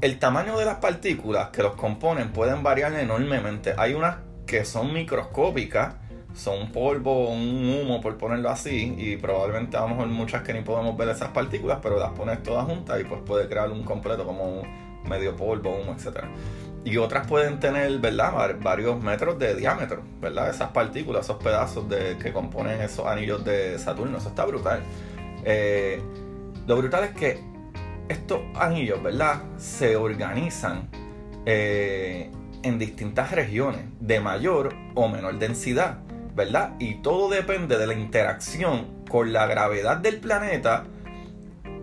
El 0.00 0.18
tamaño 0.18 0.56
de 0.56 0.64
las 0.64 0.76
partículas 0.76 1.48
que 1.48 1.62
los 1.62 1.74
componen 1.74 2.32
pueden 2.32 2.62
variar 2.62 2.92
enormemente. 2.94 3.74
Hay 3.76 3.94
unas 3.94 4.18
que 4.46 4.64
son 4.64 4.92
microscópicas 4.92 5.94
son 6.38 6.70
polvo, 6.70 7.30
un 7.30 7.68
humo, 7.68 8.00
por 8.00 8.16
ponerlo 8.16 8.48
así, 8.48 8.94
y 8.96 9.16
probablemente 9.16 9.76
a 9.76 9.80
lo 9.80 9.88
mejor 9.88 10.06
muchas 10.06 10.42
que 10.42 10.52
ni 10.52 10.60
podemos 10.62 10.96
ver 10.96 11.08
esas 11.08 11.30
partículas, 11.30 11.80
pero 11.82 11.98
las 11.98 12.10
pones 12.12 12.42
todas 12.44 12.64
juntas 12.64 13.00
y 13.00 13.04
pues 13.04 13.20
puede 13.26 13.48
crear 13.48 13.70
un 13.70 13.82
completo 13.82 14.24
como 14.24 14.60
un 14.60 14.68
medio 15.08 15.34
polvo, 15.34 15.76
humo, 15.76 15.92
etc. 15.92 16.26
Y 16.84 16.96
otras 16.96 17.26
pueden 17.26 17.58
tener, 17.58 17.98
¿verdad? 17.98 18.56
varios 18.62 19.02
metros 19.02 19.36
de 19.38 19.56
diámetro, 19.56 20.02
¿verdad? 20.20 20.48
Esas 20.48 20.70
partículas, 20.70 21.24
esos 21.24 21.42
pedazos 21.42 21.88
de, 21.88 22.16
que 22.18 22.32
componen 22.32 22.80
esos 22.82 23.04
anillos 23.04 23.44
de 23.44 23.76
Saturno, 23.80 24.18
eso 24.18 24.28
está 24.28 24.44
brutal. 24.44 24.80
Eh, 25.44 26.00
lo 26.68 26.76
brutal 26.76 27.02
es 27.02 27.10
que 27.10 27.40
estos 28.08 28.40
anillos, 28.54 29.02
¿verdad? 29.02 29.42
Se 29.56 29.96
organizan 29.96 30.88
eh, 31.46 32.30
en 32.62 32.78
distintas 32.78 33.32
regiones 33.32 33.82
de 33.98 34.20
mayor 34.20 34.72
o 34.94 35.08
menor 35.08 35.36
densidad. 35.40 35.98
¿Verdad? 36.38 36.74
Y 36.78 36.94
todo 37.02 37.28
depende 37.28 37.76
de 37.76 37.86
la 37.88 37.94
interacción 37.94 39.02
con 39.10 39.32
la 39.32 39.46
gravedad 39.46 39.96
del 39.96 40.20
planeta 40.20 40.84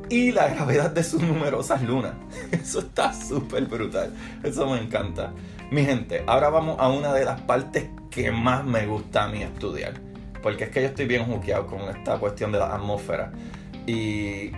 y 0.10 0.32
la 0.32 0.48
gravedad 0.56 0.92
de 0.92 1.04
sus 1.04 1.22
numerosas 1.22 1.82
lunas. 1.84 2.14
Eso 2.52 2.80
está 2.80 3.14
súper 3.14 3.66
brutal. 3.66 4.14
Eso 4.42 4.68
me 4.70 4.80
encanta. 4.80 5.34
Mi 5.72 5.84
gente, 5.84 6.24
ahora 6.26 6.50
vamos 6.50 6.78
a 6.80 6.88
una 6.88 7.14
de 7.14 7.26
las 7.26 7.42
partes 7.42 7.90
que 8.10 8.32
más 8.32 8.64
me 8.64 8.88
gusta 8.88 9.26
a 9.26 9.28
mí 9.28 9.44
estudiar. 9.44 9.94
Porque 10.42 10.66
es 10.66 10.70
que 10.70 10.82
yo 10.82 10.88
estoy 10.88 11.06
bien 11.06 11.26
juqueado 11.26 11.68
con 11.68 11.82
esta 11.82 12.18
cuestión 12.18 12.54
de 12.54 12.60
la 12.60 12.74
atmósfera. 12.74 13.34
Y 13.86 14.52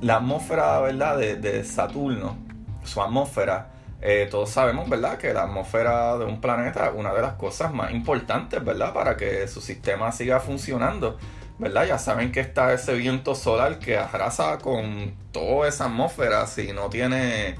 la 0.00 0.16
atmósfera, 0.16 0.80
¿verdad? 0.80 1.18
De, 1.18 1.36
de 1.36 1.62
Saturno, 1.62 2.38
su 2.84 3.02
atmósfera, 3.02 3.70
eh, 4.02 4.26
todos 4.30 4.50
sabemos, 4.50 4.88
¿verdad?, 4.88 5.16
que 5.16 5.32
la 5.32 5.44
atmósfera 5.44 6.18
de 6.18 6.24
un 6.24 6.40
planeta 6.40 6.86
es 6.86 6.92
una 6.94 7.14
de 7.14 7.22
las 7.22 7.34
cosas 7.34 7.72
más 7.72 7.92
importantes, 7.92 8.62
¿verdad?, 8.64 8.92
para 8.92 9.16
que 9.16 9.46
su 9.46 9.60
sistema 9.60 10.10
siga 10.10 10.40
funcionando, 10.40 11.18
¿verdad? 11.58 11.86
Ya 11.86 11.98
saben 11.98 12.32
que 12.32 12.40
está 12.40 12.72
ese 12.72 12.94
viento 12.94 13.36
solar 13.36 13.78
que 13.78 13.96
arrasa 13.96 14.58
con 14.58 15.14
toda 15.30 15.68
esa 15.68 15.84
atmósfera 15.84 16.46
si 16.48 16.72
no 16.72 16.88
tiene 16.90 17.56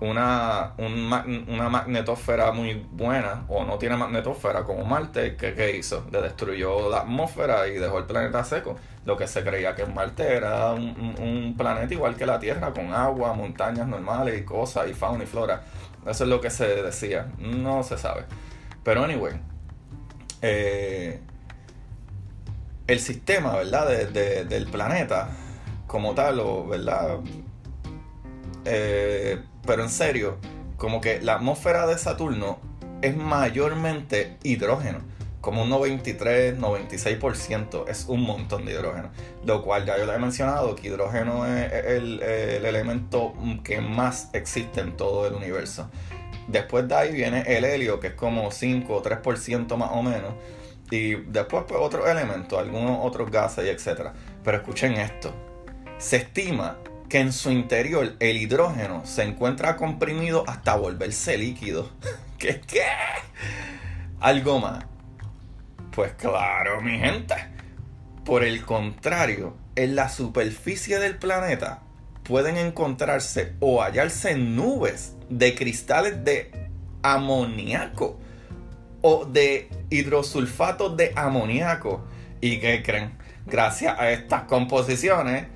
una, 0.00 0.74
una 0.78 1.68
magnetosfera 1.68 2.52
muy 2.52 2.86
buena 2.92 3.44
o 3.48 3.64
no 3.64 3.78
tiene 3.78 3.96
magnetosfera 3.96 4.62
como 4.62 4.84
Marte, 4.84 5.36
¿qué, 5.36 5.76
hizo? 5.76 6.02
Destruyó 6.02 6.88
la 6.88 6.98
atmósfera 6.98 7.66
y 7.66 7.74
dejó 7.74 7.98
el 7.98 8.04
planeta 8.04 8.44
seco. 8.44 8.76
Lo 9.04 9.16
que 9.16 9.26
se 9.26 9.42
creía 9.42 9.74
que 9.74 9.86
Marte 9.86 10.36
era 10.36 10.72
un, 10.72 11.54
planeta 11.58 11.92
igual 11.94 12.14
que 12.14 12.26
la 12.26 12.38
Tierra, 12.38 12.72
con 12.72 12.92
agua, 12.92 13.32
montañas 13.32 13.88
normales 13.88 14.38
y 14.38 14.44
cosas, 14.44 14.88
y 14.88 14.94
fauna 14.94 15.24
y 15.24 15.26
flora. 15.26 15.62
Eso 16.06 16.24
es 16.24 16.30
lo 16.30 16.40
que 16.40 16.50
se 16.50 16.82
decía. 16.82 17.32
No 17.38 17.82
se 17.82 17.98
sabe. 17.98 18.24
Pero 18.84 19.02
anyway, 19.02 19.34
eh, 20.42 21.20
el 22.86 23.00
sistema, 23.00 23.56
¿verdad? 23.56 23.88
del 23.88 24.66
planeta 24.66 25.28
como 25.88 26.14
tal, 26.14 26.38
o, 26.38 26.66
¿verdad? 26.66 27.18
Eh, 28.64 29.42
pero 29.68 29.82
en 29.82 29.90
serio, 29.90 30.38
como 30.78 31.02
que 31.02 31.20
la 31.20 31.34
atmósfera 31.34 31.86
de 31.86 31.98
Saturno 31.98 32.58
es 33.02 33.14
mayormente 33.14 34.38
hidrógeno, 34.42 35.00
como 35.42 35.64
un 35.64 35.68
93, 35.68 36.58
96%, 36.58 37.86
es 37.86 38.06
un 38.06 38.22
montón 38.22 38.64
de 38.64 38.72
hidrógeno. 38.72 39.10
Lo 39.44 39.62
cual 39.62 39.84
ya 39.84 39.98
yo 39.98 40.06
le 40.06 40.14
he 40.14 40.18
mencionado 40.18 40.74
que 40.74 40.88
hidrógeno 40.88 41.46
es 41.46 41.70
el, 41.84 42.22
elemento 42.22 43.34
que 43.62 43.82
más 43.82 44.30
existe 44.32 44.80
en 44.80 44.96
todo 44.96 45.26
el 45.26 45.34
universo. 45.34 45.90
Después 46.46 46.88
de 46.88 46.94
ahí 46.94 47.12
viene 47.12 47.42
el 47.46 47.66
helio, 47.66 48.00
que 48.00 48.06
es 48.06 48.14
como 48.14 48.50
5 48.50 48.90
o 48.90 49.02
3% 49.02 49.76
más 49.76 49.90
o 49.92 50.02
menos. 50.02 50.32
Y 50.90 51.16
después 51.16 51.64
pues, 51.68 51.78
otros 51.78 52.08
elementos, 52.08 52.58
algunos 52.58 53.00
otros 53.02 53.30
gases 53.30 53.66
y 53.66 53.68
etc. 53.68 54.12
Pero 54.42 54.56
escuchen 54.56 54.94
esto. 54.94 55.34
Se 55.98 56.16
estima 56.16 56.78
que 57.08 57.20
en 57.20 57.32
su 57.32 57.50
interior 57.50 58.16
el 58.20 58.36
hidrógeno 58.36 59.04
se 59.06 59.22
encuentra 59.22 59.76
comprimido 59.76 60.44
hasta 60.46 60.76
volverse 60.76 61.38
líquido. 61.38 61.90
¿Qué 62.38 62.60
qué? 62.60 62.82
¿Algo 64.20 64.60
más? 64.60 64.84
Pues 65.94 66.12
claro, 66.12 66.80
mi 66.80 66.98
gente. 66.98 67.34
Por 68.24 68.44
el 68.44 68.64
contrario, 68.64 69.56
en 69.74 69.96
la 69.96 70.08
superficie 70.08 70.98
del 70.98 71.16
planeta 71.16 71.82
pueden 72.24 72.56
encontrarse 72.56 73.54
o 73.60 73.82
hallarse 73.82 74.36
nubes 74.36 75.14
de 75.30 75.54
cristales 75.54 76.24
de 76.24 76.50
amoníaco 77.02 78.18
o 79.00 79.24
de 79.24 79.70
hidrosulfato 79.90 80.90
de 80.90 81.12
amoníaco. 81.16 82.04
¿Y 82.40 82.58
qué 82.58 82.82
creen? 82.82 83.12
Gracias 83.46 83.98
a 83.98 84.10
estas 84.10 84.42
composiciones, 84.42 85.46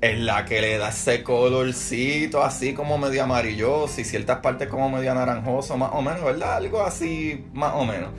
es 0.00 0.18
la 0.18 0.46
que 0.46 0.60
le 0.60 0.78
da 0.78 0.88
ese 0.88 1.22
colorcito 1.22 2.42
así 2.42 2.72
como 2.72 2.96
medio 2.96 3.24
amarilloso 3.24 4.00
y 4.00 4.04
ciertas 4.04 4.38
partes 4.38 4.68
como 4.68 4.88
medio 4.88 5.14
naranjoso, 5.14 5.76
más 5.76 5.90
o 5.92 6.00
menos, 6.00 6.24
¿verdad? 6.24 6.56
Algo 6.56 6.82
así, 6.82 7.44
más 7.52 7.74
o 7.74 7.84
menos. 7.84 8.10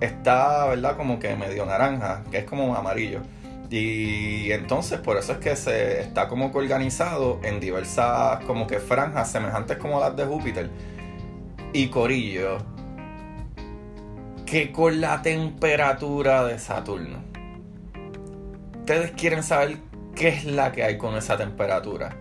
Está, 0.00 0.66
¿verdad? 0.66 0.96
Como 0.96 1.18
que 1.18 1.34
medio 1.34 1.64
naranja, 1.64 2.24
que 2.30 2.38
es 2.38 2.44
como 2.44 2.74
amarillo. 2.76 3.22
Y 3.70 4.52
entonces 4.52 5.00
por 5.00 5.16
eso 5.16 5.32
es 5.32 5.38
que 5.38 5.56
se 5.56 6.02
está 6.02 6.28
como 6.28 6.52
que 6.52 6.58
organizado 6.58 7.40
en 7.42 7.58
diversas 7.58 8.44
como 8.44 8.66
que 8.66 8.78
franjas 8.78 9.32
semejantes 9.32 9.78
como 9.78 9.98
las 10.00 10.14
de 10.14 10.26
Júpiter. 10.26 10.70
Y 11.72 11.88
Corillo, 11.88 12.58
que 14.44 14.70
con 14.70 15.00
la 15.00 15.22
temperatura 15.22 16.44
de 16.44 16.58
Saturno. 16.58 17.24
Ustedes 18.80 19.12
quieren 19.12 19.42
saber 19.42 19.78
qué 20.14 20.28
es 20.28 20.44
la 20.44 20.72
que 20.72 20.84
hay 20.84 20.98
con 20.98 21.16
esa 21.16 21.36
temperatura. 21.36 22.16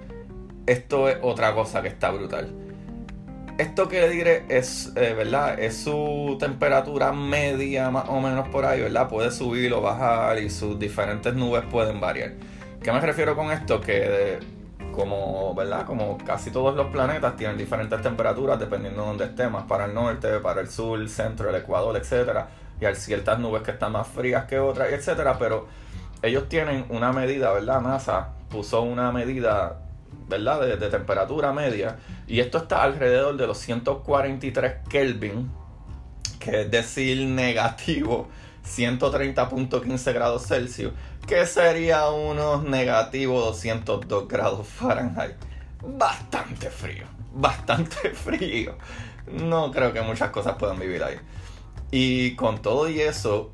Esto 0.66 1.10
es 1.10 1.18
otra 1.22 1.54
cosa 1.54 1.82
que 1.82 1.90
está 1.90 2.12
brutal. 2.12 2.54
Esto 3.58 3.88
que 3.88 4.10
diré 4.10 4.46
es, 4.50 4.92
eh, 4.96 5.14
¿verdad? 5.14 5.60
Es 5.60 5.78
su 5.78 6.38
temperatura 6.40 7.12
media 7.12 7.92
más 7.92 8.06
o 8.10 8.20
menos 8.20 8.48
por 8.48 8.66
ahí, 8.66 8.82
¿verdad? 8.82 9.08
Puede 9.08 9.30
subir 9.30 9.72
o 9.74 9.82
bajar 9.82 10.40
y 10.40 10.50
sus 10.50 10.80
diferentes 10.80 11.34
nubes 11.36 11.64
pueden 11.70 12.00
variar. 12.00 12.34
¿Qué 12.82 12.92
me 12.92 13.00
refiero 13.00 13.36
con 13.36 13.52
esto? 13.52 13.80
Que 13.80 14.40
como, 14.92 15.54
¿verdad? 15.54 15.86
Como 15.86 16.18
casi 16.18 16.50
todos 16.50 16.76
los 16.76 16.88
planetas 16.88 17.36
tienen 17.36 17.58
diferentes 17.58 18.02
temperaturas 18.02 18.60
dependiendo 18.60 19.02
de 19.02 19.08
dónde 19.08 19.26
esté, 19.26 19.48
más 19.50 19.66
para 19.66 19.86
el 19.86 19.94
norte, 19.94 20.40
para 20.40 20.62
el 20.62 20.70
sur, 20.70 21.00
el 21.00 21.10
centro, 21.10 21.50
el 21.50 21.56
ecuador, 21.56 21.96
etcétera. 21.98 22.48
Y 22.82 22.86
hay 22.86 22.96
ciertas 22.96 23.38
nubes 23.38 23.62
que 23.62 23.72
están 23.72 23.92
más 23.92 24.08
frías 24.08 24.46
que 24.46 24.60
otras, 24.60 24.92
etcétera, 24.92 25.38
pero 25.38 25.68
ellos 26.24 26.48
tienen 26.48 26.86
una 26.90 27.12
medida, 27.12 27.52
¿verdad? 27.52 27.82
NASA 27.82 28.30
puso 28.50 28.82
una 28.82 29.12
medida, 29.12 29.82
¿verdad? 30.28 30.78
De, 30.78 30.90
temperatura 30.90 31.52
media 31.52 31.98
y 32.28 32.40
esto 32.40 32.60
está 32.60 32.82
alrededor 32.82 33.36
de 33.36 33.46
los 33.46 33.58
143 33.60 34.88
Kelvin, 34.90 35.52
que 36.40 36.62
es 36.62 36.72
decir, 36.72 37.28
negativo 37.28 38.30
130.15 38.66 40.14
grados 40.14 40.48
Celsius, 40.48 40.94
que 41.28 41.46
sería 41.46 42.10
unos 42.10 42.64
negativos 42.64 43.46
202 43.46 44.28
grados 44.30 44.66
Fahrenheit. 44.66 45.36
Bastante 45.82 46.70
frío, 46.70 47.06
bastante 47.34 48.10
frío. 48.14 48.78
No 49.28 49.72
creo 49.72 49.92
que 49.92 50.02
muchas 50.02 50.30
cosas 50.30 50.56
puedan 50.56 50.80
vivir 50.80 51.04
ahí. 51.04 51.18
Y 51.92 52.36
con 52.36 52.62
todo 52.62 52.90
y 52.90 53.02
eso, 53.02 53.52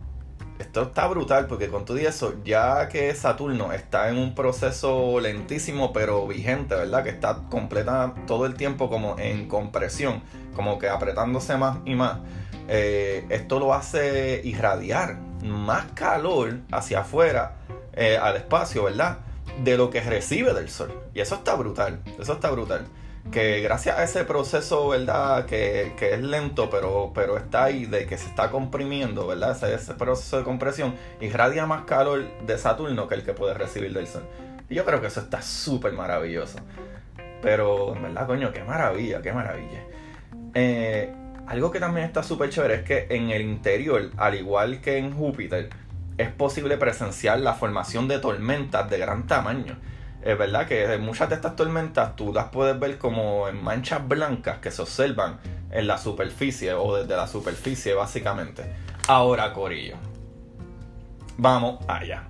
esto 0.59 0.83
está 0.83 1.07
brutal 1.07 1.47
porque 1.47 1.69
con 1.69 1.85
todo 1.85 1.97
y 1.97 2.05
eso, 2.05 2.33
ya 2.43 2.89
que 2.89 3.15
Saturno 3.15 3.71
está 3.71 4.09
en 4.09 4.17
un 4.17 4.35
proceso 4.35 5.19
lentísimo 5.21 5.93
pero 5.93 6.27
vigente, 6.27 6.75
¿verdad? 6.75 7.03
Que 7.03 7.09
está 7.09 7.43
completa 7.49 8.13
todo 8.27 8.45
el 8.45 8.55
tiempo 8.55 8.89
como 8.89 9.17
en 9.17 9.47
compresión, 9.47 10.21
como 10.55 10.77
que 10.77 10.89
apretándose 10.89 11.55
más 11.55 11.77
y 11.85 11.95
más. 11.95 12.19
Eh, 12.67 13.25
esto 13.29 13.59
lo 13.59 13.73
hace 13.73 14.41
irradiar 14.43 15.17
más 15.43 15.85
calor 15.93 16.59
hacia 16.71 16.99
afuera, 16.99 17.55
eh, 17.93 18.17
al 18.21 18.35
espacio, 18.35 18.83
¿verdad? 18.83 19.19
De 19.63 19.77
lo 19.77 19.89
que 19.89 20.01
recibe 20.01 20.53
del 20.53 20.69
Sol. 20.69 20.91
Y 21.13 21.21
eso 21.21 21.35
está 21.35 21.55
brutal, 21.55 22.01
eso 22.19 22.33
está 22.33 22.51
brutal. 22.51 22.85
Que 23.31 23.61
gracias 23.61 23.97
a 23.97 24.03
ese 24.03 24.23
proceso, 24.23 24.87
¿verdad? 24.87 25.45
Que, 25.45 25.93
es 25.99 26.21
lento, 26.21 26.69
pero, 26.69 27.11
pero 27.13 27.37
está 27.37 27.65
ahí, 27.65 27.85
de 27.85 28.05
que 28.05 28.17
se 28.17 28.27
está 28.27 28.49
comprimiendo, 28.49 29.27
¿verdad? 29.27 29.51
Ese, 29.51 29.73
ese 29.73 29.93
proceso 29.93 30.37
de 30.37 30.43
compresión 30.43 30.95
irradia 31.21 31.65
más 31.65 31.83
calor 31.83 32.23
de 32.45 32.57
Saturno 32.57 33.07
que 33.07 33.15
el 33.15 33.23
que 33.23 33.33
puede 33.33 33.53
recibir 33.53 33.93
del 33.93 34.07
Sol. 34.07 34.23
Y 34.69 34.75
yo 34.75 34.85
creo 34.85 35.01
que 35.01 35.07
eso 35.07 35.19
está 35.19 35.41
súper 35.41 35.93
maravilloso. 35.93 36.59
Pero, 37.41 37.95
en 37.95 38.03
verdad, 38.03 38.27
coño, 38.27 38.51
qué 38.51 38.63
maravilla, 38.63 39.21
qué 39.21 39.31
maravilla. 39.31 39.83
Eh, 40.53 41.13
algo 41.47 41.71
que 41.71 41.79
también 41.79 42.05
está 42.05 42.21
súper 42.21 42.49
chévere 42.49 42.75
es 42.75 42.83
que 42.83 43.07
en 43.09 43.31
el 43.31 43.41
interior, 43.41 44.11
al 44.17 44.35
igual 44.35 44.81
que 44.81 44.97
en 44.97 45.15
Júpiter, 45.15 45.69
es 46.17 46.29
posible 46.29 46.77
presenciar 46.77 47.39
la 47.39 47.53
formación 47.53 48.07
de 48.07 48.19
tormentas 48.19 48.89
de 48.89 48.99
gran 48.99 49.25
tamaño. 49.25 49.77
Es 50.21 50.37
verdad 50.37 50.67
que 50.67 50.97
muchas 50.97 51.29
de 51.29 51.35
estas 51.35 51.55
tormentas 51.55 52.15
tú 52.15 52.33
las 52.33 52.49
puedes 52.49 52.79
ver 52.79 52.97
como 52.97 53.47
en 53.47 53.63
manchas 53.63 54.05
blancas 54.07 54.59
que 54.59 54.69
se 54.71 54.81
observan 54.81 55.39
en 55.71 55.87
la 55.87 55.97
superficie 55.97 56.73
o 56.73 56.97
desde 56.97 57.15
la 57.15 57.27
superficie 57.27 57.93
básicamente. 57.93 58.73
Ahora, 59.07 59.53
Corillo. 59.53 59.95
Vamos 61.37 61.79
allá. 61.87 62.23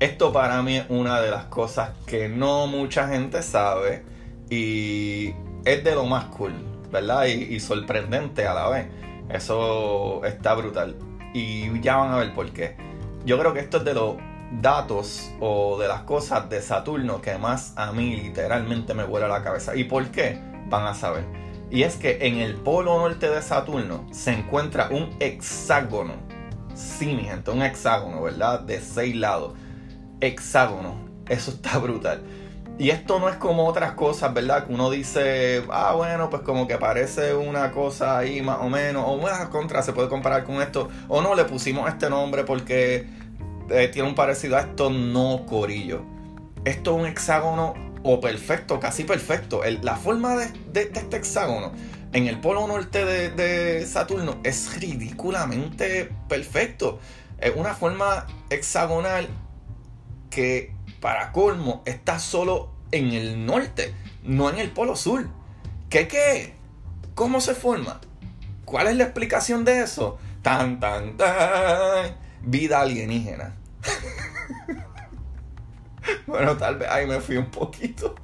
Esto 0.00 0.32
para 0.32 0.62
mí 0.62 0.76
es 0.76 0.86
una 0.88 1.20
de 1.20 1.30
las 1.30 1.44
cosas 1.46 1.90
que 2.06 2.28
no 2.28 2.66
mucha 2.66 3.08
gente 3.08 3.42
sabe 3.42 4.04
y 4.48 5.34
es 5.64 5.84
de 5.84 5.94
lo 5.94 6.06
más 6.06 6.26
cool. 6.26 6.54
¿verdad? 6.90 7.26
Y, 7.26 7.60
sorprendente 7.60 8.46
a 8.46 8.54
la 8.54 8.68
vez. 8.68 8.86
Eso 9.28 10.24
está 10.24 10.54
brutal. 10.54 10.96
Y 11.34 11.80
ya 11.80 11.96
van 11.96 12.12
a 12.12 12.16
ver 12.18 12.34
por 12.34 12.50
qué. 12.52 12.76
Yo 13.24 13.38
creo 13.38 13.52
que 13.52 13.60
esto 13.60 13.78
es 13.78 13.84
de 13.84 13.94
los 13.94 14.16
datos 14.52 15.30
o 15.40 15.78
de 15.78 15.88
las 15.88 16.02
cosas 16.02 16.48
de 16.48 16.62
Saturno 16.62 17.20
que 17.20 17.36
más 17.38 17.72
a 17.76 17.92
mí 17.92 18.16
literalmente 18.16 18.94
me 18.94 19.04
vuela 19.04 19.28
la 19.28 19.42
cabeza. 19.42 19.76
¿Y 19.76 19.84
por 19.84 20.06
qué? 20.08 20.40
Van 20.68 20.86
a 20.86 20.94
saber. 20.94 21.24
Y 21.70 21.82
es 21.82 21.96
que 21.96 22.26
en 22.26 22.36
el 22.38 22.54
polo 22.54 22.98
norte 22.98 23.28
de 23.28 23.42
Saturno 23.42 24.06
se 24.10 24.32
encuentra 24.32 24.88
un 24.90 25.10
hexágono. 25.20 26.14
Sí, 26.74 27.06
mi 27.06 27.24
gente, 27.24 27.50
un 27.50 27.62
hexágono, 27.62 28.22
¿verdad? 28.22 28.60
De 28.60 28.80
seis 28.80 29.14
lados. 29.14 29.54
Hexágono. 30.20 30.94
Eso 31.28 31.50
está 31.50 31.78
brutal. 31.78 32.22
Y 32.78 32.90
esto 32.90 33.18
no 33.18 33.28
es 33.28 33.34
como 33.36 33.66
otras 33.66 33.92
cosas, 33.92 34.32
¿verdad? 34.32 34.64
Que 34.64 34.72
uno 34.72 34.88
dice, 34.88 35.64
ah, 35.68 35.94
bueno, 35.96 36.30
pues 36.30 36.42
como 36.42 36.68
que 36.68 36.78
parece 36.78 37.34
una 37.34 37.72
cosa 37.72 38.16
ahí 38.16 38.40
más 38.40 38.58
o 38.60 38.68
menos, 38.68 39.02
o 39.04 39.18
bueno, 39.18 39.50
contra, 39.50 39.82
se 39.82 39.92
puede 39.92 40.08
comparar 40.08 40.44
con 40.44 40.62
esto, 40.62 40.88
o 41.08 41.20
no, 41.20 41.34
le 41.34 41.44
pusimos 41.44 41.88
este 41.88 42.08
nombre 42.08 42.44
porque 42.44 43.08
eh, 43.70 43.88
tiene 43.88 44.08
un 44.08 44.14
parecido 44.14 44.56
a 44.56 44.60
esto, 44.60 44.90
no, 44.90 45.44
Corillo. 45.46 46.02
Esto 46.64 46.96
es 46.96 47.02
un 47.02 47.06
hexágono 47.06 47.74
o 48.02 48.20
perfecto, 48.20 48.80
casi 48.80 49.04
perfecto. 49.04 49.62
la 49.82 49.96
forma 49.96 50.36
de, 50.36 50.50
este 50.82 51.16
hexágono 51.16 51.72
en 52.12 52.26
el 52.26 52.40
polo 52.40 52.66
norte 52.66 53.04
de, 53.04 53.86
Saturno 53.86 54.38
es 54.44 54.80
ridículamente 54.80 56.10
perfecto. 56.28 57.00
Es 57.38 57.52
una 57.54 57.74
forma 57.74 58.26
hexagonal 58.50 59.28
que 60.30 60.74
para 61.00 61.32
colmo, 61.32 61.82
está 61.86 62.18
solo 62.18 62.70
en 62.90 63.12
el 63.12 63.46
norte, 63.46 63.94
no 64.22 64.50
en 64.50 64.58
el 64.58 64.70
polo 64.70 64.96
sur. 64.96 65.28
¿Qué 65.90 66.08
qué? 66.08 66.54
¿Cómo 67.14 67.40
se 67.40 67.54
forma? 67.54 68.00
¿Cuál 68.64 68.88
es 68.88 68.96
la 68.96 69.04
explicación 69.04 69.64
de 69.64 69.80
eso? 69.82 70.18
Tan, 70.42 70.80
tan, 70.80 71.16
tan. 71.16 72.27
Vida 72.42 72.80
alienígena. 72.80 73.54
bueno, 76.26 76.56
tal 76.56 76.76
vez 76.76 76.88
ahí 76.88 77.06
me 77.06 77.20
fui 77.20 77.36
un 77.36 77.50
poquito. 77.50 78.14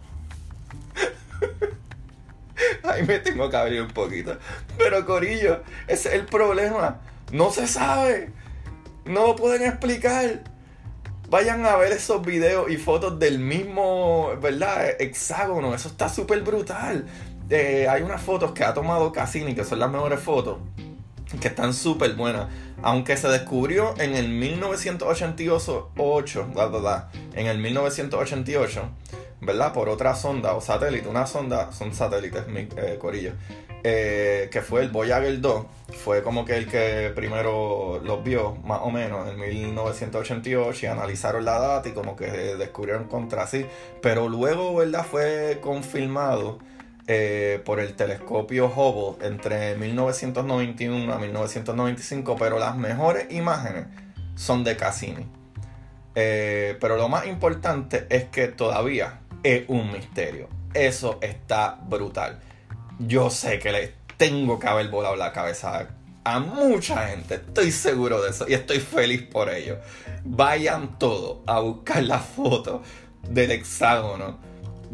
ahí 2.83 3.03
me 3.03 3.19
tengo 3.19 3.49
que 3.51 3.57
abrir 3.57 3.83
un 3.83 3.89
poquito. 3.89 4.37
Pero 4.79 5.05
Corillo, 5.05 5.63
ese 5.87 6.09
es 6.09 6.15
el 6.15 6.27
problema. 6.27 7.01
No 7.33 7.51
se 7.51 7.67
sabe. 7.67 8.31
No 9.05 9.27
lo 9.27 9.37
pueden 9.37 9.63
explicar. 9.69 10.45
Vayan 11.29 11.67
a 11.67 11.77
ver 11.77 11.93
esos 11.93 12.25
videos 12.25 12.71
y 12.71 12.77
fotos 12.77 13.19
del 13.19 13.39
mismo, 13.39 14.33
¿verdad? 14.41 14.89
Hexágono. 15.01 15.75
Eso 15.75 15.89
está 15.89 16.09
súper 16.09 16.43
brutal. 16.43 17.07
Eh, 17.51 17.87
hay 17.89 18.03
unas 18.03 18.23
fotos 18.23 18.53
que 18.53 18.65
ha 18.65 18.73
tomado 18.73 19.13
Cassini, 19.13 19.55
que 19.55 19.65
son 19.65 19.79
las 19.79 19.91
mejores 19.91 20.21
fotos, 20.21 20.59
que 21.41 21.49
están 21.49 21.75
súper 21.75 22.15
buenas. 22.15 22.47
Aunque 22.83 23.17
se 23.17 23.29
descubrió 23.29 23.95
en 23.99 24.15
el 24.15 24.29
1988, 24.29 26.51
en 27.35 27.47
el 27.47 27.59
1988, 27.59 28.83
¿verdad? 29.41 29.73
Por 29.73 29.89
otra 29.89 30.15
sonda 30.15 30.55
o 30.55 30.61
satélite, 30.61 31.09
una 31.09 31.27
sonda, 31.27 31.73
son 31.73 31.95
satélites, 31.95 32.45
eh, 32.77 32.99
corillo, 33.01 33.33
eh, 33.83 34.49
que 34.51 34.63
fue 34.63 34.83
el 34.83 34.91
Voyager 34.91 35.41
2, 35.41 35.67
fue 36.03 36.23
como 36.23 36.45
que 36.45 36.57
el 36.57 36.67
que 36.67 37.13
primero 37.15 38.01
los 38.03 38.25
vio, 38.25 38.57
más 38.65 38.81
o 38.83 38.91
menos, 38.91 39.29
en 39.29 39.39
1988 39.39 40.87
y 40.87 40.89
analizaron 40.89 41.45
la 41.45 41.59
data 41.59 41.89
y 41.89 41.93
como 41.93 42.17
que 42.17 42.27
descubrieron 42.27 43.05
contra 43.05 43.47
sí, 43.47 43.67
pero 44.01 44.29
luego, 44.29 44.75
¿verdad? 44.75 45.05
Fue 45.05 45.59
confirmado 45.61 46.59
eh, 47.07 47.61
por 47.65 47.81
el 47.81 47.95
telescopio 47.95 48.67
Hubble 48.67 49.27
entre 49.27 49.77
1991 49.77 51.13
a 51.13 51.19
1995, 51.19 52.37
pero 52.39 52.59
las 52.59 52.77
mejores 52.77 53.33
imágenes 53.33 53.87
son 54.35 54.65
de 54.65 54.77
Cassini. 54.77 55.27
Eh, 56.15 56.77
pero 56.81 56.97
lo 56.97 57.09
más 57.09 57.27
importante 57.27 58.07
es 58.09 58.25
que 58.25 58.49
todavía 58.49 59.21
es 59.43 59.65
un 59.69 59.93
misterio. 59.93 60.49
Eso 60.73 61.19
está 61.21 61.79
brutal 61.89 62.41
yo 62.99 63.31
sé 63.31 63.59
que 63.59 63.73
le 63.73 63.95
tengo 64.17 64.59
que 64.59 64.69
haber 64.69 64.89
volado 64.89 65.17
la 65.17 65.33
cabeza 65.33 65.89
a 66.25 66.39
mucha 66.39 67.09
gente, 67.09 67.35
estoy 67.35 67.71
seguro 67.71 68.23
de 68.23 68.31
eso 68.31 68.47
y 68.49 68.55
estoy 68.55 68.79
feliz 68.81 69.23
por 69.23 69.51
ello. 69.51 69.79
Vayan 70.25 70.99
todos 70.99 71.39
a 71.47 71.61
buscar 71.61 72.03
la 72.03 72.19
foto 72.19 72.83
del 73.29 73.51
hexágono 73.51 74.39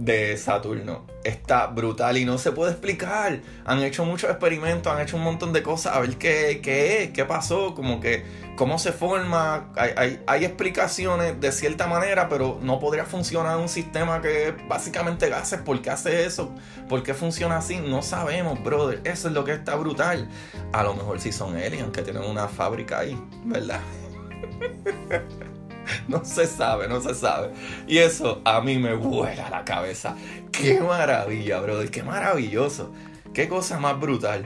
de 0.00 0.38
Saturno. 0.38 1.06
Está 1.24 1.66
brutal 1.66 2.16
y 2.16 2.24
no 2.24 2.38
se 2.38 2.52
puede 2.52 2.72
explicar. 2.72 3.40
Han 3.66 3.82
hecho 3.82 4.06
muchos 4.06 4.30
experimentos, 4.30 4.90
han 4.90 5.02
hecho 5.02 5.18
un 5.18 5.22
montón 5.22 5.52
de 5.52 5.62
cosas 5.62 5.94
a 5.94 6.00
ver 6.00 6.16
qué, 6.16 6.60
qué 6.62 7.02
es, 7.02 7.10
qué 7.10 7.26
pasó, 7.26 7.74
como 7.74 8.00
que 8.00 8.24
cómo 8.56 8.78
se 8.78 8.92
forma. 8.92 9.70
Hay, 9.76 10.18
hay, 10.26 10.44
explicaciones 10.46 11.38
de 11.38 11.52
cierta 11.52 11.86
manera, 11.86 12.30
pero 12.30 12.58
no 12.62 12.80
podría 12.80 13.04
funcionar 13.04 13.58
un 13.58 13.68
sistema 13.68 14.22
que 14.22 14.54
básicamente 14.68 15.28
gases. 15.28 15.60
¿Por 15.60 15.82
qué 15.82 15.90
hace 15.90 16.24
eso? 16.24 16.54
¿Por 16.88 17.02
qué 17.02 17.12
funciona 17.12 17.58
así? 17.58 17.76
No 17.76 18.00
sabemos, 18.00 18.62
brother. 18.64 19.02
Eso 19.04 19.28
es 19.28 19.34
lo 19.34 19.44
que 19.44 19.52
está 19.52 19.74
brutal. 19.76 20.30
A 20.72 20.82
lo 20.82 20.94
mejor 20.94 21.20
si 21.20 21.30
son 21.30 21.56
aliens 21.56 21.90
que 21.92 22.00
tienen 22.00 22.22
una 22.24 22.48
fábrica 22.48 23.00
ahí, 23.00 23.22
¿verdad? 23.44 23.80
no 26.08 26.24
se 26.24 26.46
sabe, 26.46 26.88
no 26.88 27.00
se 27.00 27.14
sabe. 27.14 27.50
Y 27.86 27.98
eso 27.98 28.40
a 28.44 28.60
mí 28.60 28.78
me 28.78 28.94
vuela 28.94 29.50
la 29.50 29.64
cabeza. 29.64 30.16
Qué 30.52 30.80
maravilla, 30.80 31.60
brother, 31.60 31.90
qué 31.90 32.02
maravilloso. 32.02 32.92
Qué 33.32 33.48
cosa 33.48 33.78
más 33.78 33.98
brutal. 33.98 34.44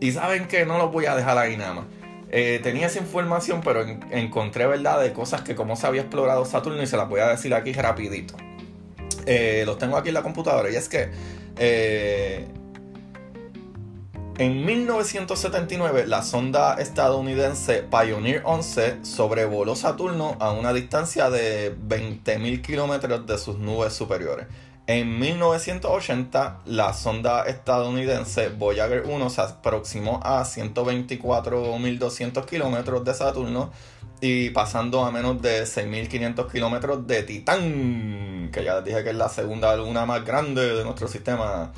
Y 0.00 0.12
saben 0.12 0.46
que 0.46 0.64
no 0.64 0.78
lo 0.78 0.88
voy 0.88 1.06
a 1.06 1.14
dejar 1.14 1.36
ahí 1.38 1.56
nada 1.56 1.74
más. 1.74 1.84
Eh, 2.32 2.60
tenía 2.62 2.86
esa 2.86 3.00
información, 3.00 3.60
pero 3.62 3.84
encontré 4.10 4.66
verdad 4.66 5.00
de 5.00 5.12
cosas 5.12 5.42
que 5.42 5.56
como 5.56 5.74
se 5.74 5.86
había 5.86 6.02
explorado 6.02 6.44
Saturno 6.44 6.80
y 6.80 6.86
se 6.86 6.96
las 6.96 7.08
voy 7.08 7.20
a 7.20 7.28
decir 7.28 7.52
aquí 7.54 7.72
rapidito. 7.72 8.34
Eh, 9.26 9.64
los 9.66 9.78
tengo 9.78 9.96
aquí 9.96 10.08
en 10.08 10.14
la 10.14 10.22
computadora 10.22 10.70
y 10.70 10.76
es 10.76 10.88
que 10.88 11.10
eh, 11.58 12.46
en 14.40 14.64
1979 14.64 16.06
la 16.06 16.22
sonda 16.22 16.76
estadounidense 16.76 17.82
Pioneer 17.82 18.40
11 18.46 19.04
sobrevoló 19.04 19.76
Saturno 19.76 20.38
a 20.40 20.52
una 20.52 20.72
distancia 20.72 21.28
de 21.28 21.76
20.000 21.76 22.62
kilómetros 22.62 23.26
de 23.26 23.36
sus 23.36 23.58
nubes 23.58 23.92
superiores. 23.92 24.46
En 24.86 25.18
1980 25.18 26.60
la 26.64 26.94
sonda 26.94 27.42
estadounidense 27.42 28.48
Voyager 28.48 29.02
1 29.04 29.28
se 29.28 29.42
aproximó 29.42 30.20
a 30.22 30.42
124.200 30.42 32.46
kilómetros 32.46 33.04
de 33.04 33.12
Saturno 33.12 33.70
y 34.22 34.48
pasando 34.48 35.04
a 35.04 35.10
menos 35.10 35.42
de 35.42 35.64
6.500 35.64 36.50
kilómetros 36.50 37.06
de 37.06 37.24
Titán, 37.24 38.48
que 38.50 38.64
ya 38.64 38.76
les 38.76 38.86
dije 38.86 39.04
que 39.04 39.10
es 39.10 39.16
la 39.16 39.28
segunda 39.28 39.76
luna 39.76 40.06
más 40.06 40.24
grande 40.24 40.76
de 40.76 40.82
nuestro 40.82 41.08
sistema. 41.08 41.72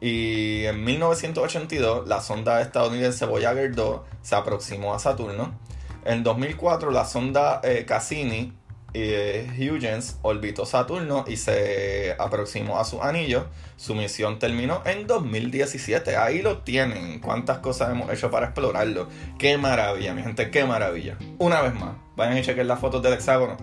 Y 0.00 0.64
en 0.64 0.84
1982 0.84 2.06
la 2.06 2.20
sonda 2.20 2.60
estadounidense 2.60 3.26
Voyager 3.26 3.74
2 3.74 4.00
se 4.22 4.34
aproximó 4.34 4.94
a 4.94 4.98
Saturno. 4.98 5.58
En 6.04 6.22
2004 6.22 6.90
la 6.90 7.04
sonda 7.04 7.60
eh, 7.64 7.84
Cassini 7.86 8.52
eh, 8.94 9.46
Huygens 9.58 10.18
orbitó 10.22 10.64
Saturno 10.64 11.24
y 11.28 11.36
se 11.36 12.16
aproximó 12.18 12.78
a 12.78 12.84
su 12.84 13.02
anillo. 13.02 13.46
Su 13.76 13.94
misión 13.94 14.38
terminó 14.38 14.82
en 14.86 15.06
2017. 15.06 16.16
Ahí 16.16 16.42
lo 16.42 16.58
tienen. 16.58 17.20
Cuántas 17.20 17.58
cosas 17.58 17.90
hemos 17.90 18.10
hecho 18.10 18.30
para 18.30 18.46
explorarlo. 18.46 19.08
Qué 19.38 19.58
maravilla, 19.58 20.14
mi 20.14 20.22
gente, 20.22 20.50
qué 20.50 20.64
maravilla. 20.64 21.18
Una 21.38 21.60
vez 21.60 21.74
más, 21.74 21.96
vayan 22.16 22.38
y 22.38 22.42
chequen 22.42 22.68
las 22.68 22.80
fotos 22.80 23.02
del 23.02 23.12
hexágono. 23.14 23.56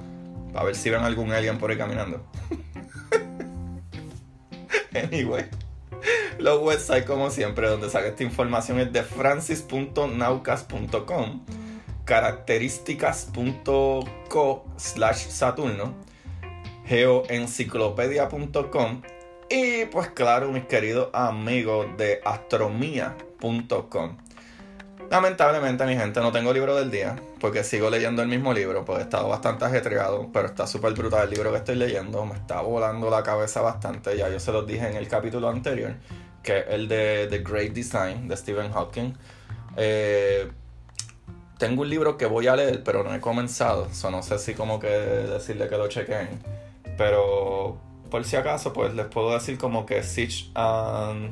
Para 0.53 0.65
ver 0.65 0.75
si 0.75 0.89
ven 0.89 1.01
algún 1.01 1.31
alien 1.31 1.57
por 1.57 1.71
ahí 1.71 1.77
caminando. 1.77 2.25
anyway. 4.93 5.45
Los 6.37 6.61
websites, 6.61 7.05
como 7.05 7.29
siempre, 7.29 7.67
donde 7.67 7.89
saca 7.89 8.07
esta 8.07 8.23
información 8.23 8.79
es 8.79 8.93
de 8.93 9.03
francis.naucas.com, 9.03 11.45
características.co 12.05 14.65
slash 14.77 15.27
Saturno, 15.29 15.93
geoenciclopedia.com 16.85 19.01
y 19.49 19.85
pues 19.85 20.09
claro, 20.09 20.51
mis 20.51 20.65
queridos 20.65 21.09
amigos 21.13 21.87
de 21.97 22.19
astromía.com. 22.25 24.17
Lamentablemente, 25.09 25.85
mi 25.85 25.95
gente, 25.95 26.19
no 26.19 26.31
tengo 26.31 26.51
libro 26.51 26.75
del 26.75 26.89
día, 26.89 27.15
porque 27.39 27.63
sigo 27.63 27.89
leyendo 27.89 28.21
el 28.21 28.27
mismo 28.27 28.53
libro, 28.53 28.83
pues 28.85 28.99
he 28.99 29.01
estado 29.03 29.29
bastante 29.29 29.65
ajetreado, 29.65 30.29
pero 30.33 30.47
está 30.47 30.65
súper 30.65 30.93
brutal 30.93 31.25
el 31.25 31.29
libro 31.29 31.51
que 31.51 31.57
estoy 31.57 31.75
leyendo, 31.75 32.25
me 32.25 32.35
está 32.35 32.61
volando 32.61 33.09
la 33.09 33.21
cabeza 33.21 33.61
bastante, 33.61 34.17
ya 34.17 34.29
yo 34.29 34.39
se 34.39 34.51
los 34.51 34.65
dije 34.65 34.87
en 34.87 34.95
el 34.95 35.07
capítulo 35.07 35.49
anterior, 35.49 35.95
que 36.41 36.59
es 36.59 36.65
el 36.69 36.87
de 36.87 37.27
The 37.29 37.39
Great 37.39 37.73
Design 37.73 38.27
de 38.27 38.35
Stephen 38.35 38.71
Hawking. 38.71 39.13
Eh, 39.77 40.51
tengo 41.59 41.83
un 41.83 41.89
libro 41.89 42.17
que 42.17 42.25
voy 42.25 42.47
a 42.47 42.55
leer, 42.55 42.83
pero 42.83 43.03
no 43.03 43.13
he 43.13 43.21
comenzado, 43.21 43.87
so 43.93 44.09
no 44.09 44.23
sé 44.23 44.39
si 44.39 44.55
como 44.55 44.79
que 44.79 44.87
decirle 44.87 45.69
que 45.69 45.77
lo 45.77 45.87
chequen, 45.87 46.27
pero 46.97 47.77
por 48.09 48.23
si 48.25 48.37
acaso, 48.37 48.73
pues 48.73 48.93
les 48.95 49.05
puedo 49.05 49.33
decir 49.33 49.57
como 49.57 49.85
que 49.85 50.01
Siege 50.01 50.49
and, 50.55 51.31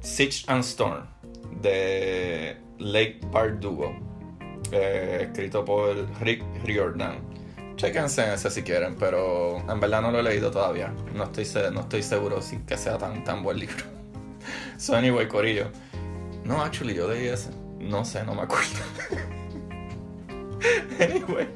Siege 0.00 0.44
and 0.48 0.62
Storm 0.64 1.17
de 1.60 2.56
Lake 2.78 3.20
Bardugo, 3.30 3.96
eh, 4.72 5.20
escrito 5.22 5.64
por 5.64 6.06
Rick 6.20 6.42
Riordan. 6.64 7.20
Chequense 7.76 8.34
ese 8.34 8.50
si 8.50 8.62
quieren, 8.62 8.96
pero 8.96 9.58
en 9.70 9.78
verdad 9.78 10.02
no 10.02 10.10
lo 10.10 10.18
he 10.18 10.22
leído 10.22 10.50
todavía. 10.50 10.92
No 11.14 11.24
estoy, 11.24 11.46
no 11.72 11.80
estoy 11.80 12.02
seguro 12.02 12.42
si 12.42 12.58
que 12.58 12.76
sea 12.76 12.98
tan, 12.98 13.22
tan 13.22 13.42
buen 13.42 13.58
libro. 13.58 13.84
so, 14.76 14.96
anyway, 14.96 15.28
Corillo. 15.28 15.68
No, 16.44 16.60
actually, 16.62 16.94
yo 16.94 17.08
leí 17.08 17.28
ese. 17.28 17.50
No 17.78 18.04
sé, 18.04 18.24
no 18.24 18.34
me 18.34 18.42
acuerdo. 18.42 18.80
anyway. 20.98 21.48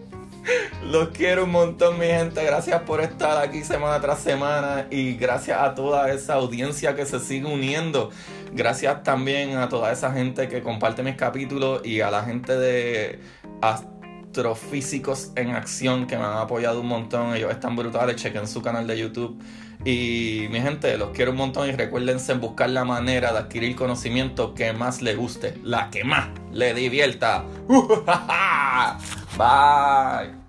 Los 0.85 1.09
quiero 1.09 1.44
un 1.44 1.50
montón, 1.50 1.98
mi 1.98 2.07
gente. 2.07 2.44
Gracias 2.44 2.83
por 2.83 3.00
estar 3.00 3.38
aquí 3.38 3.62
semana 3.64 4.00
tras 4.00 4.20
semana. 4.20 4.87
Y 4.90 5.14
gracias 5.14 5.61
a 5.61 5.74
toda 5.74 6.12
esa 6.12 6.35
audiencia 6.35 6.94
que 6.94 7.07
se 7.07 7.20
sigue 7.20 7.46
uniendo. 7.46 8.11
Gracias 8.52 9.02
también 9.02 9.57
a 9.57 9.68
toda 9.68 9.92
esa 9.92 10.12
gente 10.12 10.48
que 10.48 10.62
comparte 10.62 11.02
mis 11.02 11.16
capítulos 11.16 11.85
y 11.85 12.00
a 12.00 12.11
la 12.11 12.24
gente 12.24 12.57
de 12.57 13.20
Astrofísicos 13.61 15.33
en 15.37 15.50
Acción 15.50 16.07
que 16.07 16.16
me 16.16 16.24
han 16.24 16.38
apoyado 16.38 16.81
un 16.81 16.88
montón. 16.88 17.35
Ellos 17.35 17.50
están 17.50 17.76
brutales. 17.76 18.16
Chequen 18.16 18.46
su 18.46 18.61
canal 18.61 18.87
de 18.87 18.98
YouTube. 18.98 19.40
Y 19.85 20.47
mi 20.51 20.61
gente, 20.61 20.97
los 20.97 21.11
quiero 21.11 21.33
un 21.33 21.38
montón 21.38 21.68
y 21.68 21.73
recuérdense 21.73 22.33
en 22.33 22.40
buscar 22.40 22.71
la 22.71 22.85
manera 22.85 23.33
de 23.33 23.38
adquirir 23.38 23.75
conocimiento 23.75 24.55
que 24.55 24.73
más 24.73 25.03
le 25.03 25.14
guste, 25.16 25.59
la 25.62 25.90
que 25.90 26.05
más 26.05 26.29
le 26.53 26.73
divierta. 26.75 27.45
Bye. 29.37 30.41